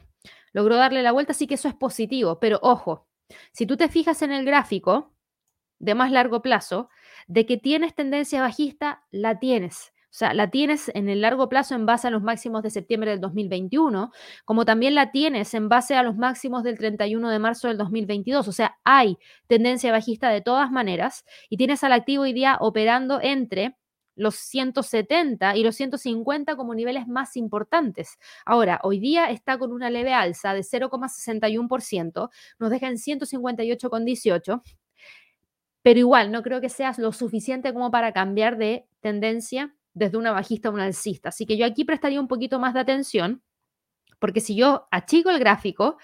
[0.53, 2.39] Logró darle la vuelta, así que eso es positivo.
[2.39, 3.07] Pero ojo,
[3.51, 5.13] si tú te fijas en el gráfico
[5.79, 6.89] de más largo plazo,
[7.27, 9.91] de que tienes tendencia bajista, la tienes.
[10.15, 13.11] O sea, la tienes en el largo plazo en base a los máximos de septiembre
[13.11, 14.13] del 2021,
[14.45, 18.47] como también la tienes en base a los máximos del 31 de marzo del 2022.
[18.47, 23.19] O sea, hay tendencia bajista de todas maneras y tienes al activo hoy día operando
[23.21, 23.75] entre
[24.15, 28.17] los 170 y los 150 como niveles más importantes.
[28.45, 34.61] Ahora, hoy día está con una leve alza de 0,61%, nos deja en 158,18,
[35.81, 40.31] pero igual no creo que sea lo suficiente como para cambiar de tendencia desde una
[40.31, 41.29] bajista a una alcista.
[41.29, 43.41] Así que yo aquí prestaría un poquito más de atención,
[44.19, 45.97] porque si yo achico el gráfico,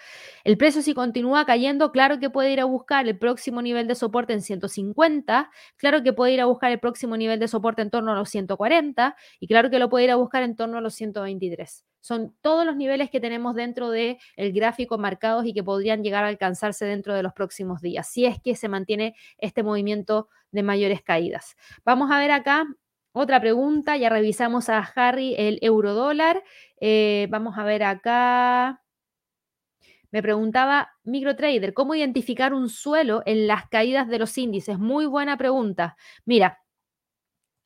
[0.43, 3.95] el precio si continúa cayendo, claro que puede ir a buscar el próximo nivel de
[3.95, 7.89] soporte en 150, claro que puede ir a buscar el próximo nivel de soporte en
[7.89, 10.81] torno a los 140 y claro que lo puede ir a buscar en torno a
[10.81, 11.85] los 123.
[12.01, 16.23] Son todos los niveles que tenemos dentro del el gráfico marcados y que podrían llegar
[16.25, 20.63] a alcanzarse dentro de los próximos días, si es que se mantiene este movimiento de
[20.63, 21.55] mayores caídas.
[21.85, 22.65] Vamos a ver acá
[23.14, 26.43] otra pregunta, ya revisamos a Harry el eurodólar.
[26.80, 28.82] Eh, vamos a ver acá.
[30.12, 34.78] Me preguntaba MicroTrader, ¿cómo identificar un suelo en las caídas de los índices?
[34.78, 35.95] Muy buena pregunta.
[36.26, 36.62] Mira,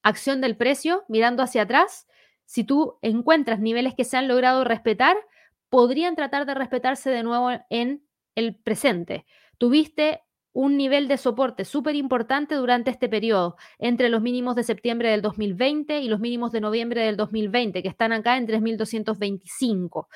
[0.03, 2.07] acción del precio, mirando hacia atrás.
[2.45, 5.17] Si tú encuentras niveles que se han logrado respetar,
[5.69, 9.25] podrían tratar de respetarse de nuevo en el presente.
[9.57, 10.21] Tuviste
[10.55, 15.21] un nivel de soporte súper importante durante este periodo, entre los mínimos de septiembre del
[15.21, 20.07] 2020 y los mínimos de noviembre del 2020, que están acá en 3.225.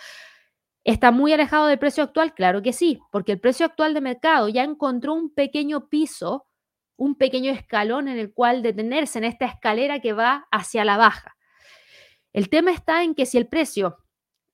[0.86, 2.34] ¿Está muy alejado del precio actual?
[2.34, 6.48] Claro que sí, porque el precio actual de mercado ya encontró un pequeño piso,
[6.96, 11.36] un pequeño escalón en el cual detenerse en esta escalera que va hacia la baja.
[12.32, 13.98] El tema está en que si el precio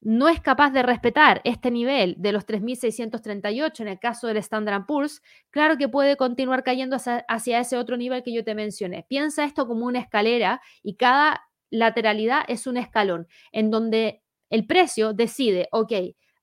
[0.05, 4.85] no es capaz de respetar este nivel de los 3.638 en el caso del Standard
[4.85, 9.07] Poor's, claro que puede continuar cayendo hacia, ese otro nivel que yo te mencioné.
[9.09, 15.13] Piensa esto como una escalera y cada lateralidad es un escalón en donde el precio
[15.13, 15.93] decide, ok,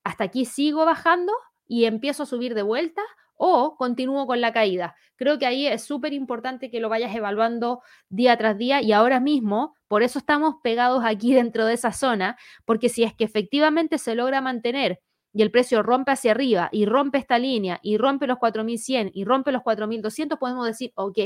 [0.03, 1.33] hasta aquí sigo bajando
[1.69, 3.03] y empiezo a subir de vuelta
[3.37, 4.95] o continúo con la caída.
[5.17, 9.21] Creo que ahí es súper importante que lo vayas evaluando día tras día y ahora
[9.21, 13.99] mismo, por eso estamos pegados aquí dentro de esa zona, porque si es que efectivamente
[13.99, 15.01] se logra mantener
[15.35, 19.25] y el precio rompe hacia arriba y rompe esta línea y rompe los 4100 y
[19.25, 21.19] rompe los 4200, podemos decir, ok,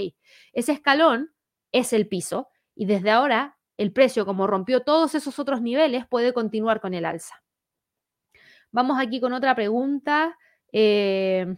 [0.52, 1.32] ese escalón
[1.72, 6.32] es el piso y desde ahora el precio, como rompió todos esos otros niveles, puede
[6.32, 7.42] continuar con el alza.
[8.70, 10.36] Vamos aquí con otra pregunta.
[10.72, 11.56] Eh,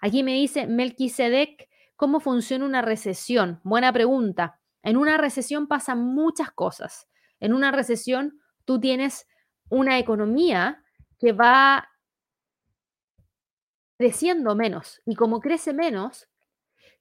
[0.00, 3.60] aquí me dice Melquisedec, ¿cómo funciona una recesión?
[3.64, 4.60] Buena pregunta.
[4.82, 7.08] En una recesión pasan muchas cosas.
[7.40, 9.26] En una recesión tú tienes
[9.68, 10.82] una economía
[11.18, 11.88] que va
[13.98, 16.28] creciendo menos y como crece menos,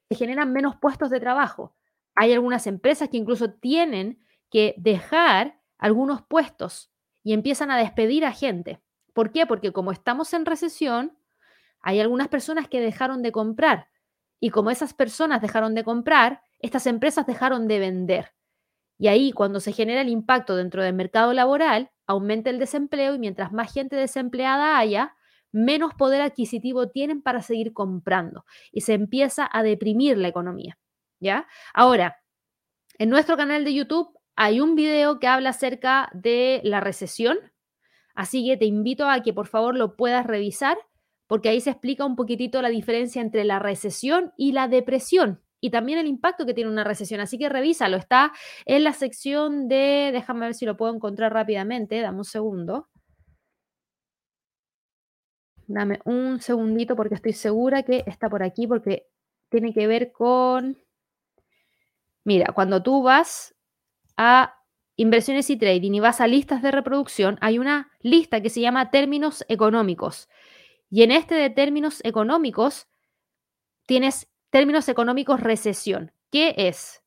[0.09, 1.75] se generan menos puestos de trabajo.
[2.15, 6.91] Hay algunas empresas que incluso tienen que dejar algunos puestos
[7.23, 8.81] y empiezan a despedir a gente.
[9.13, 9.45] ¿Por qué?
[9.45, 11.17] Porque como estamos en recesión,
[11.85, 13.89] hay algunas personas que dejaron de comprar
[14.39, 18.33] y como esas personas dejaron de comprar, estas empresas dejaron de vender.
[18.97, 23.19] Y ahí cuando se genera el impacto dentro del mercado laboral, aumenta el desempleo y
[23.19, 25.15] mientras más gente desempleada haya,
[25.51, 30.79] menos poder adquisitivo tienen para seguir comprando y se empieza a deprimir la economía,
[31.19, 31.47] ¿ya?
[31.71, 32.17] Ahora,
[32.97, 37.37] en nuestro canal de YouTube hay un video que habla acerca de la recesión,
[38.15, 40.79] así que te invito a que por favor lo puedas revisar
[41.27, 45.71] porque ahí se explica un poquitito la diferencia entre la recesión y la depresión y
[45.71, 47.21] también el impacto que tiene una recesión.
[47.21, 48.31] Así que revísalo, está
[48.65, 52.89] en la sección de, déjame ver si lo puedo encontrar rápidamente, dame un segundo.
[55.67, 59.07] Dame un segundito porque estoy segura que está por aquí porque
[59.49, 60.77] tiene que ver con...
[62.23, 63.55] Mira, cuando tú vas
[64.17, 64.53] a
[64.95, 68.91] inversiones y trading y vas a listas de reproducción, hay una lista que se llama
[68.91, 70.29] términos económicos.
[70.89, 72.87] Y en este de términos económicos
[73.85, 76.11] tienes términos económicos recesión.
[76.31, 77.03] ¿Qué es?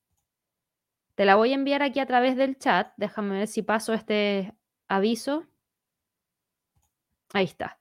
[1.15, 2.93] Te la voy a enviar aquí a través del chat.
[2.97, 4.55] Déjame ver si paso este
[4.89, 5.47] aviso.
[7.33, 7.79] Ahí está.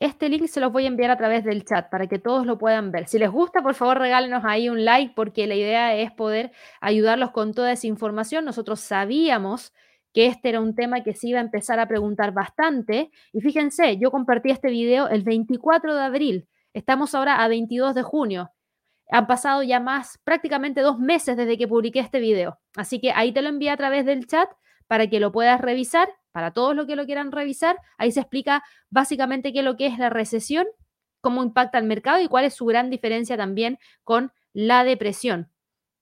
[0.00, 2.56] Este link se los voy a enviar a través del chat para que todos lo
[2.56, 3.06] puedan ver.
[3.06, 7.32] Si les gusta, por favor, regálenos ahí un like porque la idea es poder ayudarlos
[7.32, 8.46] con toda esa información.
[8.46, 9.74] Nosotros sabíamos
[10.12, 13.10] que este era un tema que se iba a empezar a preguntar bastante.
[13.32, 16.48] Y fíjense, yo compartí este video el 24 de abril.
[16.72, 18.50] Estamos ahora a 22 de junio.
[19.10, 22.58] Han pasado ya más, prácticamente dos meses desde que publiqué este video.
[22.76, 24.48] Así que ahí te lo envié a través del chat
[24.86, 28.62] para que lo puedas revisar para todos los que lo quieran revisar, ahí se explica
[28.88, 30.66] básicamente qué es lo que es la recesión,
[31.20, 35.50] cómo impacta el mercado y cuál es su gran diferencia también con la depresión,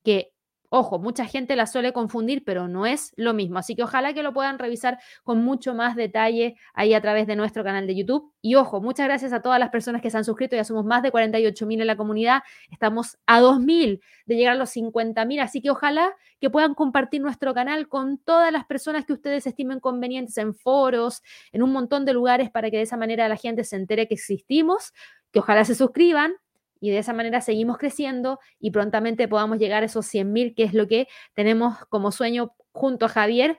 [0.04, 0.32] que
[0.70, 3.58] Ojo, mucha gente la suele confundir, pero no es lo mismo.
[3.58, 7.36] Así que ojalá que lo puedan revisar con mucho más detalle ahí a través de
[7.36, 8.32] nuestro canal de YouTube.
[8.42, 10.56] Y ojo, muchas gracias a todas las personas que se han suscrito.
[10.56, 12.42] Ya somos más de 48 mil en la comunidad.
[12.70, 15.40] Estamos a 2 mil de llegar a los 50 mil.
[15.40, 19.80] Así que ojalá que puedan compartir nuestro canal con todas las personas que ustedes estimen
[19.80, 23.64] convenientes en foros, en un montón de lugares para que de esa manera la gente
[23.64, 24.92] se entere que existimos.
[25.32, 26.34] Que ojalá se suscriban,
[26.80, 30.74] y de esa manera seguimos creciendo y prontamente podamos llegar a esos 100.000, que es
[30.74, 33.58] lo que tenemos como sueño junto a Javier,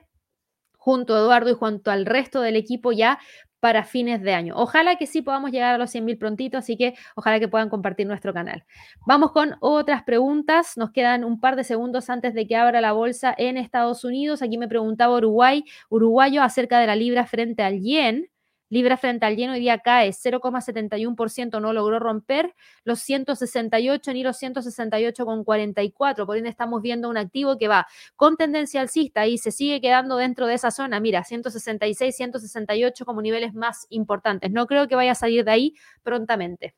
[0.76, 3.18] junto a Eduardo y junto al resto del equipo ya
[3.60, 4.54] para fines de año.
[4.56, 8.06] Ojalá que sí podamos llegar a los 100.000 prontito, así que ojalá que puedan compartir
[8.06, 8.64] nuestro canal.
[9.06, 10.76] Vamos con otras preguntas.
[10.76, 14.42] Nos quedan un par de segundos antes de que abra la bolsa en Estados Unidos.
[14.42, 18.30] Aquí me preguntaba Uruguay, uruguayo acerca de la libra frente al yen.
[18.70, 22.54] Libra frente al yen hoy día cae 0,71%, no logró romper
[22.84, 26.24] los 168 ni los 168,44.
[26.24, 30.16] Por ende, estamos viendo un activo que va con tendencia alcista y se sigue quedando
[30.16, 31.00] dentro de esa zona.
[31.00, 34.52] Mira, 166, 168 como niveles más importantes.
[34.52, 36.74] No creo que vaya a salir de ahí prontamente.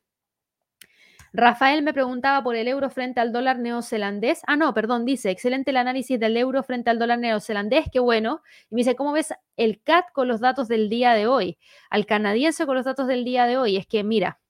[1.35, 4.43] Rafael me preguntaba por el euro frente al dólar neozelandés.
[4.47, 8.43] Ah, no, perdón, dice, excelente el análisis del euro frente al dólar neozelandés, qué bueno.
[8.71, 11.59] Y me dice, ¿cómo ves el CAT con los datos del día de hoy?
[11.89, 13.79] Al canadiense con los datos del día de hoy.
[13.79, 14.41] Es que, mira,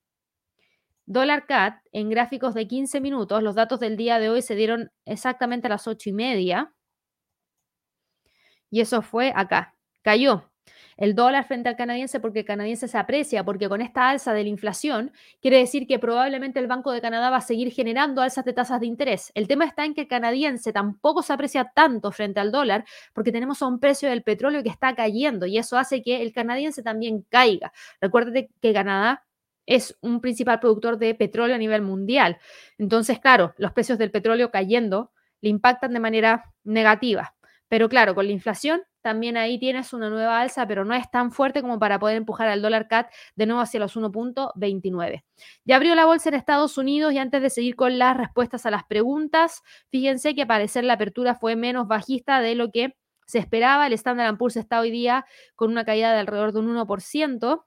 [1.07, 4.91] dólar CAT en gráficos de 15 minutos, los datos del día de hoy se dieron
[5.05, 6.73] exactamente a las 8 y media.
[8.71, 9.77] Y eso fue acá.
[10.03, 10.52] Cayó
[11.03, 14.45] el dólar frente al canadiense porque el canadiense se aprecia, porque con esta alza de
[14.45, 18.45] la inflación quiere decir que probablemente el Banco de Canadá va a seguir generando alzas
[18.45, 19.33] de tasas de interés.
[19.35, 22.85] El tema está en que el canadiense tampoco se aprecia tanto frente al dólar
[23.15, 26.85] porque tenemos un precio del petróleo que está cayendo y eso hace que el canadiense
[26.85, 27.73] también caiga.
[28.01, 29.25] Recuérdate que Canadá
[29.67, 32.39] es un principal productor de petróleo a nivel mundial.
[32.79, 37.35] Entonces, claro, los precios del petróleo cayendo le impactan de manera negativa.
[37.73, 41.33] Pero claro, con la inflación también ahí tienes una nueva alza, pero no es tan
[41.33, 45.25] fuerte como para poder empujar al dólar CAT de nuevo hacia los 1.29.
[45.65, 48.71] Ya abrió la bolsa en Estados Unidos y antes de seguir con las respuestas a
[48.71, 52.95] las preguntas, fíjense que parecer la apertura fue menos bajista de lo que
[53.25, 53.87] se esperaba.
[53.87, 55.25] El Standard Poor's está hoy día
[55.57, 57.65] con una caída de alrededor de un 1%.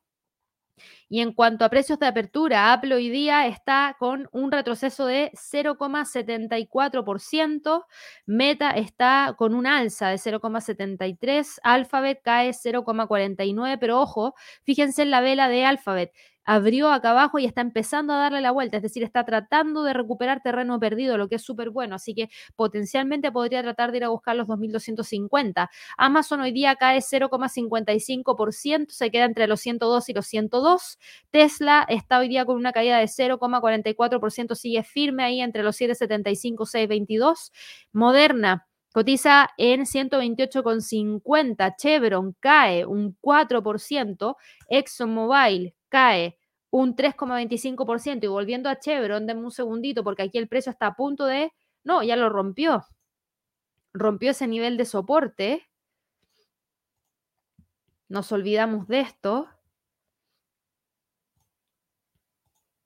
[1.10, 5.32] Y en cuanto a precios de apertura, Apple hoy día está con un retroceso de
[5.34, 7.86] 0,74%,
[8.26, 15.22] Meta está con un alza de 0,73%, Alphabet cae 0,49%, pero ojo, fíjense en la
[15.22, 16.12] vela de Alphabet
[16.46, 19.94] abrió acá abajo y está empezando a darle la vuelta, es decir, está tratando de
[19.94, 24.04] recuperar terreno perdido, lo que es súper bueno, así que potencialmente podría tratar de ir
[24.04, 25.70] a buscar los 2.250.
[25.98, 31.00] Amazon hoy día cae 0,55%, se queda entre los 102 y los 102.
[31.32, 36.66] Tesla está hoy día con una caída de 0,44%, sigue firme ahí entre los 7,75
[36.66, 37.52] 6,22.
[37.94, 41.76] Moderna cotiza en 128,50.
[41.78, 44.36] Chevron cae un 4%.
[44.70, 46.38] ExxonMobil cae
[46.72, 50.96] un 3,25% y volviendo a Chevron, denme un segundito porque aquí el precio está a
[50.96, 51.54] punto de,
[51.86, 52.84] no, ya lo rompió,
[53.94, 55.70] rompió ese nivel de soporte.
[58.10, 59.48] Nos olvidamos de esto.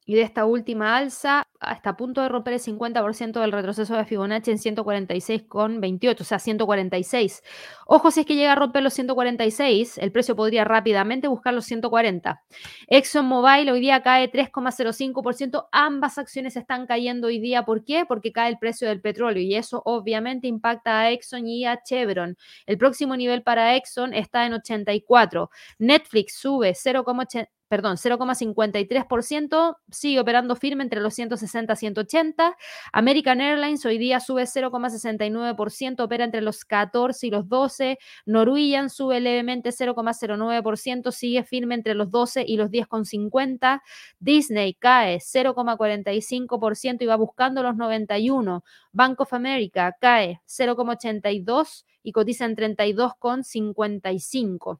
[0.09, 4.05] Y de esta última alza, hasta a punto de romper el 50% del retroceso de
[4.05, 7.43] Fibonacci en 146,28, o sea, 146.
[7.85, 11.65] Ojo, si es que llega a romper los 146, el precio podría rápidamente buscar los
[11.65, 12.41] 140.
[12.87, 15.67] ExxonMobil hoy día cae 3,05%.
[15.71, 17.61] Ambas acciones están cayendo hoy día.
[17.61, 18.05] ¿Por qué?
[18.07, 22.35] Porque cae el precio del petróleo y eso obviamente impacta a Exxon y a Chevron.
[22.65, 25.51] El próximo nivel para Exxon está en 84.
[25.77, 32.57] Netflix sube 0,80 perdón, 0,53%, sigue operando firme entre los 160 y 180.
[32.91, 37.99] American Airlines hoy día sube 0,69%, opera entre los 14 y los 12.
[38.25, 43.81] Norwegian sube levemente 0,09%, sigue firme entre los 12 y los 10,50.
[44.19, 48.63] Disney cae 0,45% y va buscando los 91.
[48.91, 54.79] Bank of America cae 0,82 y cotiza en 32,55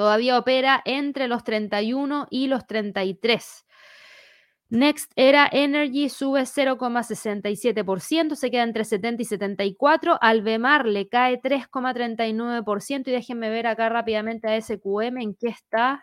[0.00, 3.66] todavía opera entre los 31 y los 33.
[4.70, 10.16] Next Era Energy sube 0,67%, se queda entre 70 y 74.
[10.22, 16.02] Alvemar le cae 3,39% y déjenme ver acá rápidamente a SQM en qué está.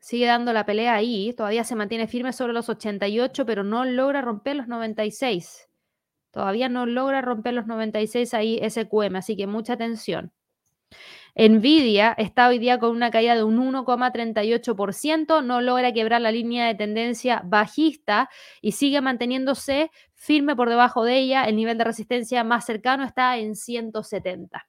[0.00, 4.20] Sigue dando la pelea ahí, todavía se mantiene firme sobre los 88, pero no logra
[4.20, 5.70] romper los 96.
[6.32, 10.30] Todavía no logra romper los 96 ahí SQM, así que mucha atención.
[11.36, 16.66] Nvidia está hoy día con una caída de un 1,38%, no logra quebrar la línea
[16.66, 18.30] de tendencia bajista
[18.60, 21.44] y sigue manteniéndose firme por debajo de ella.
[21.44, 24.68] El nivel de resistencia más cercano está en 170.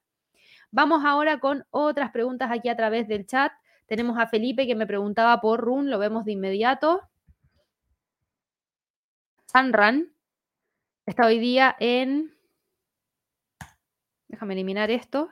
[0.72, 3.52] Vamos ahora con otras preguntas aquí a través del chat.
[3.86, 7.02] Tenemos a Felipe que me preguntaba por Run, lo vemos de inmediato.
[9.46, 10.12] Sunrun
[11.06, 12.36] está hoy día en...
[14.28, 15.30] Déjame eliminar esto.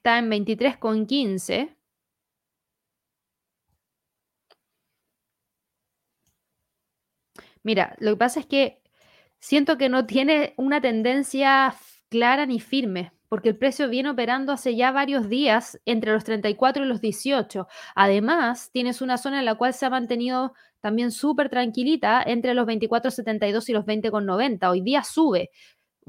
[0.00, 1.76] Está en 23,15.
[7.62, 8.82] Mira, lo que pasa es que
[9.38, 11.74] siento que no tiene una tendencia
[12.08, 16.84] clara ni firme, porque el precio viene operando hace ya varios días entre los 34
[16.84, 17.68] y los 18.
[17.94, 22.66] Además, tienes una zona en la cual se ha mantenido también súper tranquilita entre los
[22.66, 24.70] 24,72 y los 20,90.
[24.70, 25.50] Hoy día sube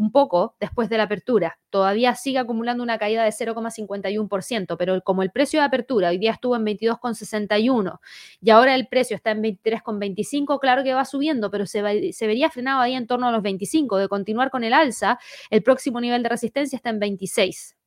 [0.02, 1.60] un poco después de la apertura.
[1.70, 6.32] Todavía sigue acumulando una caída de 0,51%, pero como el precio de apertura hoy día
[6.32, 8.00] estuvo en 22,61
[8.42, 12.50] y ahora el precio está en 23,25, claro que va subiendo, pero se, se vería
[12.50, 13.98] frenado ahí en torno a los 25.
[13.98, 15.20] De continuar con el alza,
[15.52, 17.78] el próximo nivel de resistencia está en 26.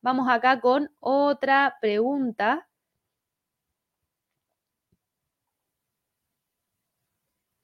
[0.00, 2.66] Vamos acá con otra pregunta.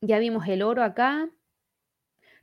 [0.02, 1.30] Ya vimos el oro acá.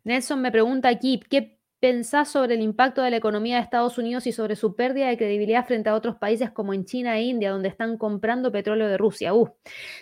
[0.08, 4.26] Nelson me pregunta aquí, ¿qué pensás sobre el impacto de la economía de Estados Unidos
[4.26, 7.52] y sobre su pérdida de credibilidad frente a otros países como en China e India,
[7.52, 9.34] donde están comprando petróleo de Rusia?
[9.34, 9.54] Uh,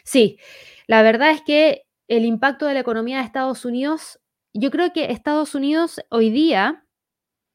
[0.03, 0.38] sí,
[0.86, 4.22] la verdad es que el impacto de la economía de Estados Unidos,
[4.53, 6.86] yo creo que Estados Unidos hoy día,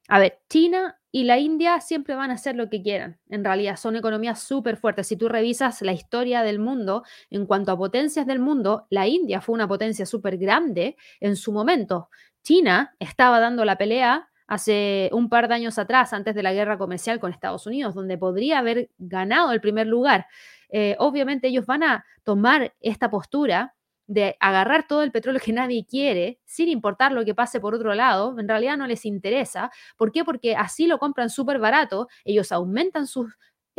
[0.08, 3.18] a ver, China y la India siempre van a hacer lo que quieran.
[3.28, 5.08] En realidad son economías súper fuertes.
[5.08, 9.40] Si tú revisas la historia del mundo, en cuanto a potencias del mundo, la India
[9.40, 12.10] fue una potencia súper grande en su momento.
[12.42, 16.76] China estaba dando la pelea hace un par de años atrás, antes de la guerra
[16.76, 20.26] comercial con Estados Unidos, donde podría haber ganado el primer lugar.
[20.70, 23.74] Eh, obviamente ellos van a tomar esta postura
[24.08, 27.94] de agarrar todo el petróleo que nadie quiere, sin importar lo que pase por otro
[27.94, 29.70] lado, en realidad no les interesa.
[29.96, 30.24] ¿Por qué?
[30.24, 33.32] Porque así lo compran súper barato, ellos aumentan sus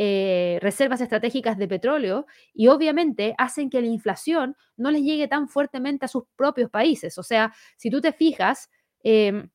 [0.04, 5.46] eh, reservas estratégicas de petróleo y obviamente hacen que la inflación no les llegue tan
[5.48, 7.18] fuertemente a sus propios países.
[7.18, 8.68] O sea, si tú te fijas,
[9.04, 9.48] em,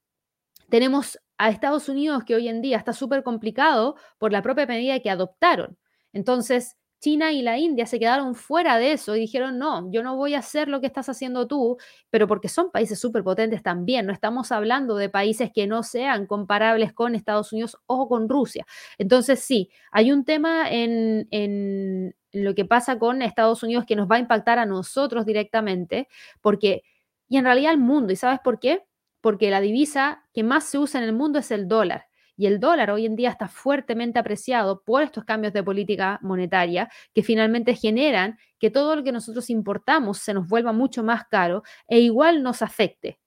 [0.70, 5.02] tenemos a Estados Unidos que hoy en día está súper complicado por la propia medida
[5.02, 5.78] que adoptaron.
[6.14, 10.16] Entonces, China y la India se quedaron fuera de eso y dijeron, no, yo no
[10.16, 11.78] voy a hacer lo que estás haciendo tú,
[12.10, 16.26] pero porque son países súper potentes también, no estamos hablando de países que no sean
[16.26, 18.66] comparables con Estados Unidos o con Rusia.
[18.98, 24.10] Entonces, sí, hay un tema en, en lo que pasa con Estados Unidos que nos
[24.10, 26.08] va a impactar a nosotros directamente,
[26.42, 26.84] porque,
[27.30, 28.84] y en realidad al mundo, ¿y sabes por qué?
[29.22, 32.07] Porque la divisa que más se usa en el mundo es el dólar.
[32.38, 36.90] Y el dólar hoy en día está fuertemente apreciado por estos cambios de política monetaria
[37.14, 41.64] que finalmente generan que todo lo que nosotros importamos se nos vuelva mucho más caro
[41.88, 43.20] e igual nos afecte.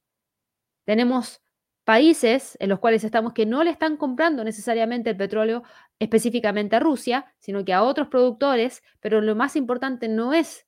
[0.85, 1.41] Tenemos
[1.83, 5.63] países en los cuales estamos que no le están comprando necesariamente el petróleo
[5.99, 10.65] específicamente a Rusia, sino que a otros productores, pero lo más importante no es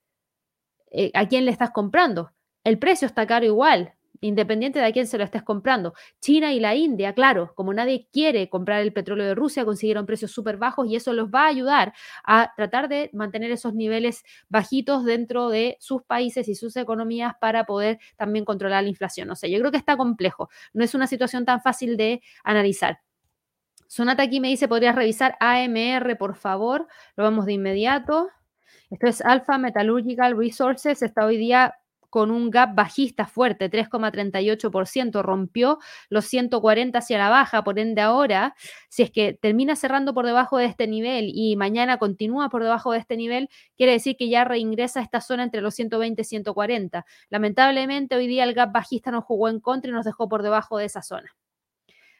[0.91, 2.33] eh, a quién le estás comprando.
[2.63, 3.93] El precio está caro igual,
[4.23, 5.93] independiente de a quién se lo estés comprando.
[6.21, 10.31] China y la India, claro, como nadie quiere comprar el petróleo de Rusia, consiguieron precios
[10.31, 11.93] súper bajos y eso los va a ayudar
[12.23, 17.65] a tratar de mantener esos niveles bajitos dentro de sus países y sus economías para
[17.65, 19.29] poder también controlar la inflación.
[19.29, 22.99] O sea, yo creo que está complejo, no es una situación tan fácil de analizar.
[23.87, 26.87] Sonata aquí me dice, ¿podrías revisar AMR, por favor?
[27.15, 28.29] Lo vamos de inmediato.
[28.89, 31.75] Esto es Alpha Metallurgical Resources, está hoy día
[32.13, 38.53] con un gap bajista fuerte, 3,38%, rompió los 140 hacia la baja, por ende ahora,
[38.87, 42.91] si es que termina cerrando por debajo de este nivel y mañana continúa por debajo
[42.91, 46.25] de este nivel, quiere decir que ya reingresa a esta zona entre los 120 y
[46.25, 47.03] 140.
[47.31, 50.77] Lamentablemente hoy día el gap bajista nos jugó en contra y nos dejó por debajo
[50.77, 51.35] de esa zona.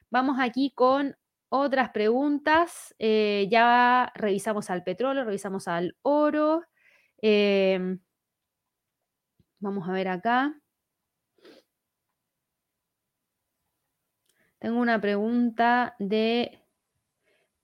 [0.09, 1.15] Vamos aquí con
[1.49, 2.95] otras preguntas.
[2.97, 6.63] Eh, ya revisamos al petróleo, revisamos al oro.
[7.21, 7.99] Eh,
[9.64, 10.59] Vamos a ver acá.
[14.59, 16.59] Tengo una pregunta de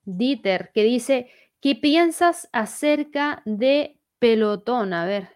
[0.05, 1.29] Dieter que dice,
[1.59, 4.93] ¿qué piensas acerca de Pelotón?
[4.93, 5.27] A ver,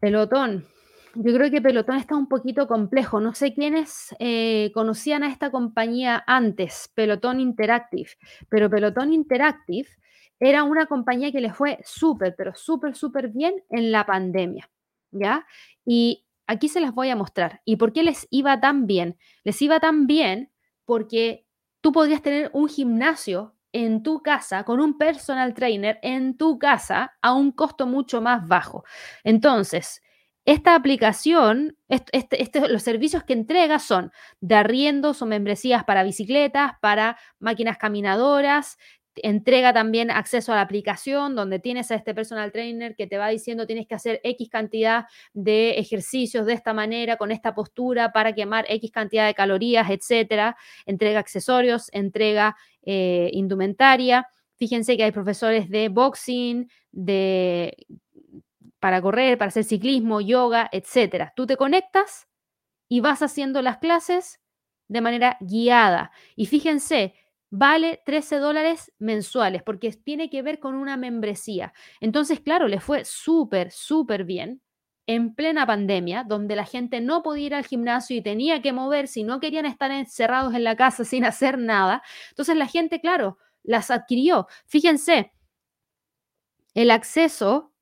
[0.00, 0.66] Pelotón.
[1.14, 3.18] Yo creo que Pelotón está un poquito complejo.
[3.18, 8.10] No sé quiénes eh, conocían a esta compañía antes, Pelotón Interactive,
[8.50, 9.88] pero Pelotón Interactive
[10.38, 14.68] era una compañía que le fue súper, pero súper, súper bien en la pandemia.
[15.12, 15.46] ¿Ya?
[15.84, 17.60] Y aquí se las voy a mostrar.
[17.64, 19.18] ¿Y por qué les iba tan bien?
[19.44, 20.50] Les iba tan bien
[20.84, 21.46] porque
[21.80, 27.14] tú podrías tener un gimnasio en tu casa con un personal trainer en tu casa
[27.22, 28.84] a un costo mucho más bajo.
[29.24, 30.02] Entonces,
[30.44, 34.10] esta aplicación, este, los servicios que entrega son
[34.40, 38.76] de arriendos o membresías para bicicletas, para máquinas caminadoras,
[39.16, 43.28] entrega también acceso a la aplicación donde tienes a este personal trainer que te va
[43.28, 48.34] diciendo tienes que hacer X cantidad de ejercicios de esta manera, con esta postura para
[48.34, 50.56] quemar X cantidad de calorías, etcétera.
[50.86, 54.26] Entrega accesorios, entrega eh, indumentaria.
[54.56, 57.76] Fíjense que hay profesores de boxing, de
[58.78, 61.32] para correr, para hacer ciclismo, yoga, etcétera.
[61.36, 62.26] Tú te conectas
[62.88, 64.40] y vas haciendo las clases
[64.88, 66.10] de manera guiada.
[66.36, 67.14] Y fíjense,
[67.52, 71.74] vale 13 dólares mensuales porque tiene que ver con una membresía.
[72.00, 74.62] Entonces, claro, le fue súper, súper bien
[75.06, 79.06] en plena pandemia, donde la gente no podía ir al gimnasio y tenía que mover
[79.06, 82.02] si no querían estar encerrados en la casa sin hacer nada.
[82.30, 84.46] Entonces la gente, claro, las adquirió.
[84.66, 85.32] Fíjense,
[86.72, 87.74] el acceso,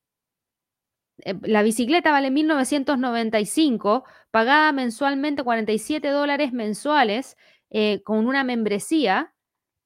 [1.19, 7.37] eh, la bicicleta vale 1995, pagada mensualmente 47 dólares mensuales
[7.71, 9.33] eh, con una membresía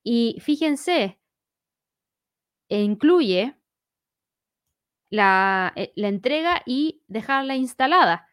[0.04, 1.18] y fíjense,
[2.68, 3.56] e incluye
[5.10, 8.28] la, eh, la entrega y dejarla instalada.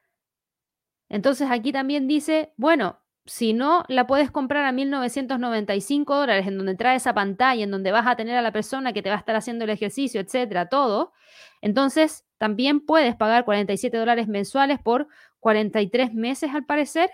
[1.09, 6.75] Entonces aquí también dice, bueno, si no la puedes comprar a 1995 dólares, en donde
[6.75, 9.19] trae esa pantalla, en donde vas a tener a la persona que te va a
[9.19, 11.13] estar haciendo el ejercicio, etcétera, todo,
[11.61, 15.07] entonces también puedes pagar 47 dólares mensuales por
[15.39, 17.11] 43 meses, al parecer,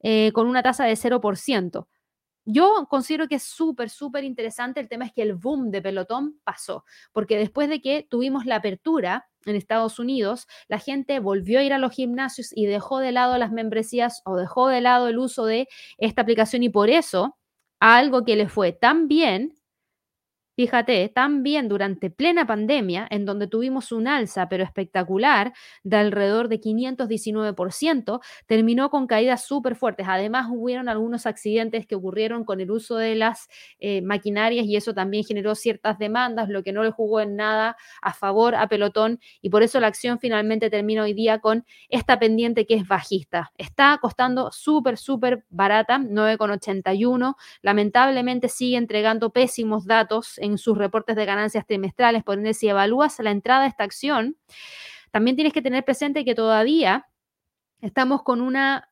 [0.00, 1.88] eh, con una tasa de 0%.
[2.50, 4.80] Yo considero que es súper, súper interesante.
[4.80, 8.56] El tema es que el boom de pelotón pasó, porque después de que tuvimos la
[8.56, 13.12] apertura en Estados Unidos, la gente volvió a ir a los gimnasios y dejó de
[13.12, 15.68] lado las membresías o dejó de lado el uso de
[15.98, 17.36] esta aplicación y por eso
[17.80, 19.52] algo que le fue tan bien
[20.58, 25.52] fíjate, también durante plena pandemia, en donde tuvimos un alza, pero espectacular,
[25.84, 30.06] de alrededor de 519%, terminó con caídas súper fuertes.
[30.08, 33.46] Además, hubieron algunos accidentes que ocurrieron con el uso de las
[33.78, 37.76] eh, maquinarias y eso también generó ciertas demandas, lo que no le jugó en nada
[38.02, 42.18] a favor a Pelotón y por eso la acción finalmente termina hoy día con esta
[42.18, 43.52] pendiente que es bajista.
[43.58, 47.36] Está costando súper, súper barata, 9,81.
[47.62, 52.24] Lamentablemente sigue entregando pésimos datos en sus reportes de ganancias trimestrales.
[52.24, 54.38] Por ende, si evalúas la entrada de esta acción,
[55.10, 57.06] también tienes que tener presente que todavía
[57.80, 58.88] estamos con una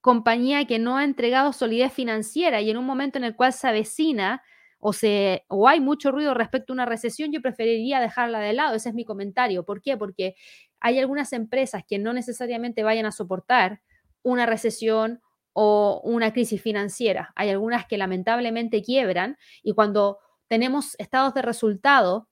[0.00, 3.68] compañía que no ha entregado solidez financiera y en un momento en el cual se
[3.68, 4.42] avecina
[4.78, 8.74] o, se, o hay mucho ruido respecto a una recesión, yo preferiría dejarla de lado.
[8.76, 9.64] Ese es mi comentario.
[9.64, 9.96] ¿Por qué?
[9.96, 10.36] Porque
[10.80, 13.82] hay algunas empresas que no necesariamente vayan a soportar
[14.22, 15.20] una recesión
[15.52, 17.32] o una crisis financiera.
[17.36, 20.18] Hay algunas que lamentablemente quiebran y cuando
[20.50, 22.28] tenemos estados de resultado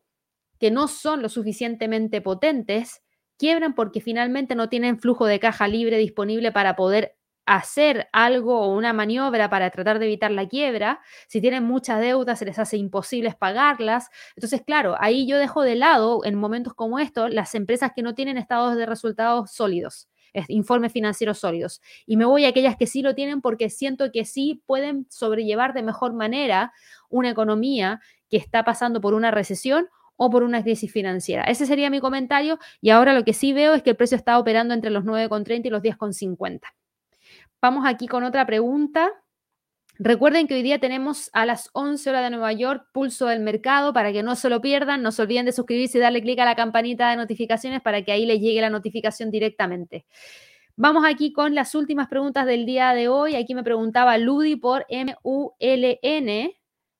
[0.59, 3.01] que no son lo suficientemente potentes,
[3.39, 7.16] quiebran porque finalmente no tienen flujo de caja libre disponible para poder
[7.47, 11.01] hacer algo o una maniobra para tratar de evitar la quiebra.
[11.28, 14.09] Si tienen muchas deudas, se les hace imposible pagarlas.
[14.35, 18.15] Entonces, claro, ahí yo dejo de lado en momentos como estos las empresas que no
[18.16, 20.09] tienen estados de resultados sólidos
[20.48, 21.80] informes financieros sólidos.
[22.06, 25.74] Y me voy a aquellas que sí lo tienen porque siento que sí pueden sobrellevar
[25.74, 26.72] de mejor manera
[27.09, 31.44] una economía que está pasando por una recesión o por una crisis financiera.
[31.44, 34.38] Ese sería mi comentario y ahora lo que sí veo es que el precio está
[34.38, 36.60] operando entre los 9,30 y los 10,50.
[37.62, 39.10] Vamos aquí con otra pregunta.
[40.00, 43.92] Recuerden que hoy día tenemos a las 11 horas de Nueva York Pulso del Mercado
[43.92, 45.02] para que no se lo pierdan.
[45.02, 48.12] No se olviden de suscribirse y darle clic a la campanita de notificaciones para que
[48.12, 50.06] ahí les llegue la notificación directamente.
[50.76, 53.34] Vamos aquí con las últimas preguntas del día de hoy.
[53.34, 56.52] Aquí me preguntaba Ludi por MULN.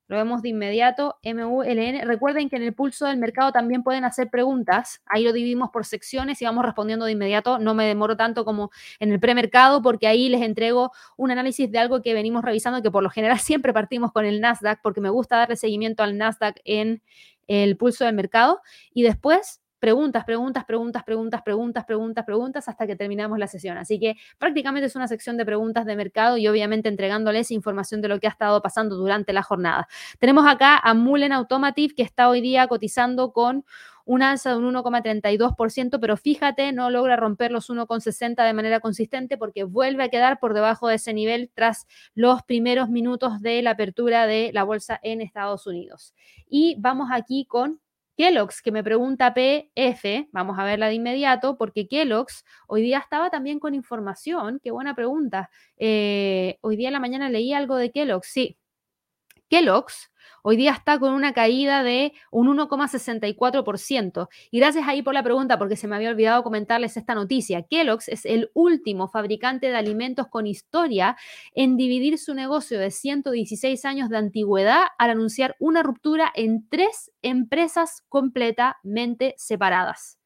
[0.09, 2.01] Lo vemos de inmediato, MULN.
[2.07, 5.03] Recuerden que en el pulso del mercado también pueden hacer preguntas.
[5.05, 7.59] Ahí lo dividimos por secciones y vamos respondiendo de inmediato.
[7.59, 11.77] No me demoro tanto como en el premercado porque ahí les entrego un análisis de
[11.77, 15.11] algo que venimos revisando, que por lo general siempre partimos con el Nasdaq porque me
[15.11, 17.03] gusta darle seguimiento al Nasdaq en
[17.45, 18.61] el pulso del mercado.
[18.91, 23.77] Y después preguntas, preguntas, preguntas, preguntas, preguntas, preguntas, preguntas, hasta que terminamos la sesión.
[23.77, 28.09] Así que prácticamente es una sección de preguntas de mercado y obviamente entregándoles información de
[28.09, 29.87] lo que ha estado pasando durante la jornada.
[30.19, 33.65] Tenemos acá a Mullen Automotive que está hoy día cotizando con
[34.09, 39.37] un alza de un 1,32%, pero fíjate, no logra romper los 1,60 de manera consistente
[39.37, 41.85] porque vuelve a quedar por debajo de ese nivel tras
[42.15, 46.15] los primeros minutos de la apertura de la bolsa en Estados Unidos.
[46.49, 47.79] Y vamos aquí con
[48.19, 53.29] Kellogg's, que me pregunta PF, vamos a verla de inmediato, porque Kellogg's hoy día estaba
[53.29, 55.49] también con información, qué buena pregunta.
[55.77, 58.57] Eh, hoy día en la mañana leí algo de Kellogg's, sí.
[59.49, 60.09] Kellogg's
[60.41, 64.29] Hoy día está con una caída de un 1,64%.
[64.51, 67.63] Y gracias ahí por la pregunta, porque se me había olvidado comentarles esta noticia.
[67.63, 71.17] Kellogg's es el último fabricante de alimentos con historia
[71.53, 77.11] en dividir su negocio de 116 años de antigüedad al anunciar una ruptura en tres
[77.21, 80.19] empresas completamente separadas.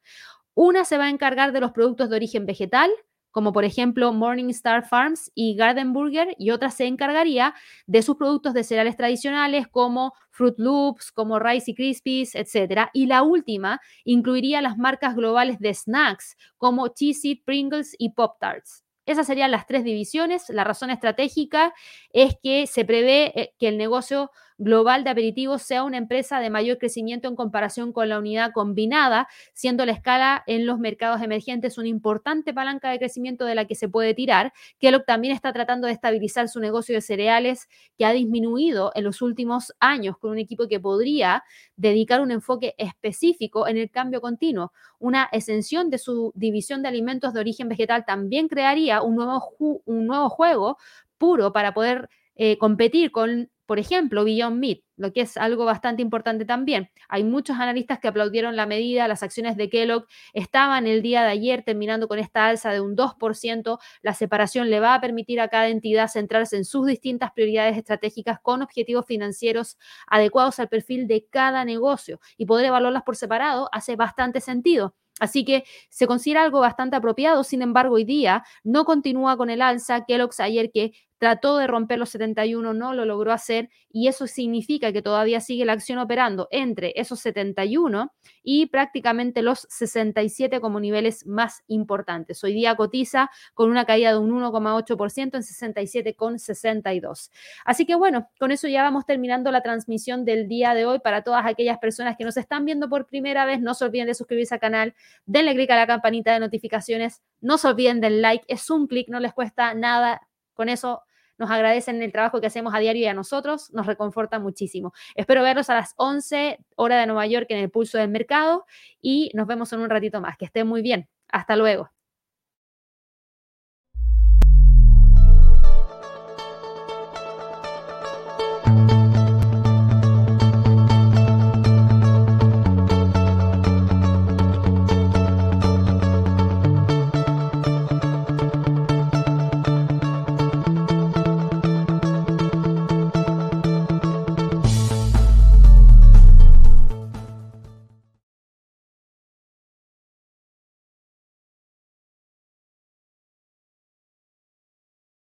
[0.54, 2.92] Una se va a encargar de los productos de origen vegetal,
[3.34, 7.54] como por ejemplo Morningstar Farms y Garden Burger, y otra se encargaría
[7.88, 12.90] de sus productos de cereales tradicionales como Fruit Loops, como Rice y Krispies, etc.
[12.94, 18.84] Y la última incluiría las marcas globales de snacks como Cheez-It, Pringles y Pop Tarts.
[19.06, 20.46] Esas serían las tres divisiones.
[20.50, 21.74] La razón estratégica
[22.12, 26.50] es que se prevé eh, que el negocio global de aperitivos sea una empresa de
[26.50, 31.78] mayor crecimiento en comparación con la unidad combinada, siendo la escala en los mercados emergentes
[31.78, 34.54] una importante palanca de crecimiento de la que se puede tirar.
[34.80, 37.68] Kellogg también está tratando de estabilizar su negocio de cereales
[37.98, 41.44] que ha disminuido en los últimos años con un equipo que podría
[41.76, 44.72] dedicar un enfoque específico en el cambio continuo.
[45.00, 49.42] Una exención de su división de alimentos de origen vegetal también crearía un nuevo,
[49.86, 50.78] un nuevo juego
[51.18, 56.02] puro para poder eh, competir con por ejemplo, Beyond Meat, lo que es algo bastante
[56.02, 56.90] importante también.
[57.08, 61.30] Hay muchos analistas que aplaudieron la medida, las acciones de Kellogg estaban el día de
[61.30, 63.80] ayer terminando con esta alza de un 2%.
[64.02, 68.40] La separación le va a permitir a cada entidad centrarse en sus distintas prioridades estratégicas
[68.42, 69.78] con objetivos financieros
[70.08, 74.96] adecuados al perfil de cada negocio y poder evaluarlas por separado hace bastante sentido.
[75.20, 79.62] Así que se considera algo bastante apropiado, sin embargo, hoy día no continúa con el
[79.62, 80.06] alza.
[80.06, 84.92] Kellogg's ayer que trató de romper los 71, no lo logró hacer y eso significa
[84.92, 88.12] que todavía sigue la acción operando entre esos 71
[88.44, 92.44] y prácticamente los 67 como niveles más importantes.
[92.44, 97.32] Hoy día cotiza con una caída de un 1,8% en 67,62.
[97.64, 101.22] Así que bueno, con eso ya vamos terminando la transmisión del día de hoy para
[101.22, 103.62] todas aquellas personas que nos están viendo por primera vez.
[103.62, 104.94] No se olviden de suscribirse al canal,
[105.26, 109.08] denle clic a la campanita de notificaciones, no se olviden del like, es un clic,
[109.08, 110.28] no les cuesta nada.
[110.54, 111.04] Con eso
[111.38, 114.94] nos agradecen el trabajo que hacemos a diario y a nosotros, nos reconforta muchísimo.
[115.16, 118.66] Espero verlos a las 11 hora de Nueva York en el pulso del mercado
[119.02, 120.38] y nos vemos en un ratito más.
[120.38, 121.10] Que estén muy bien.
[121.30, 121.90] Hasta luego.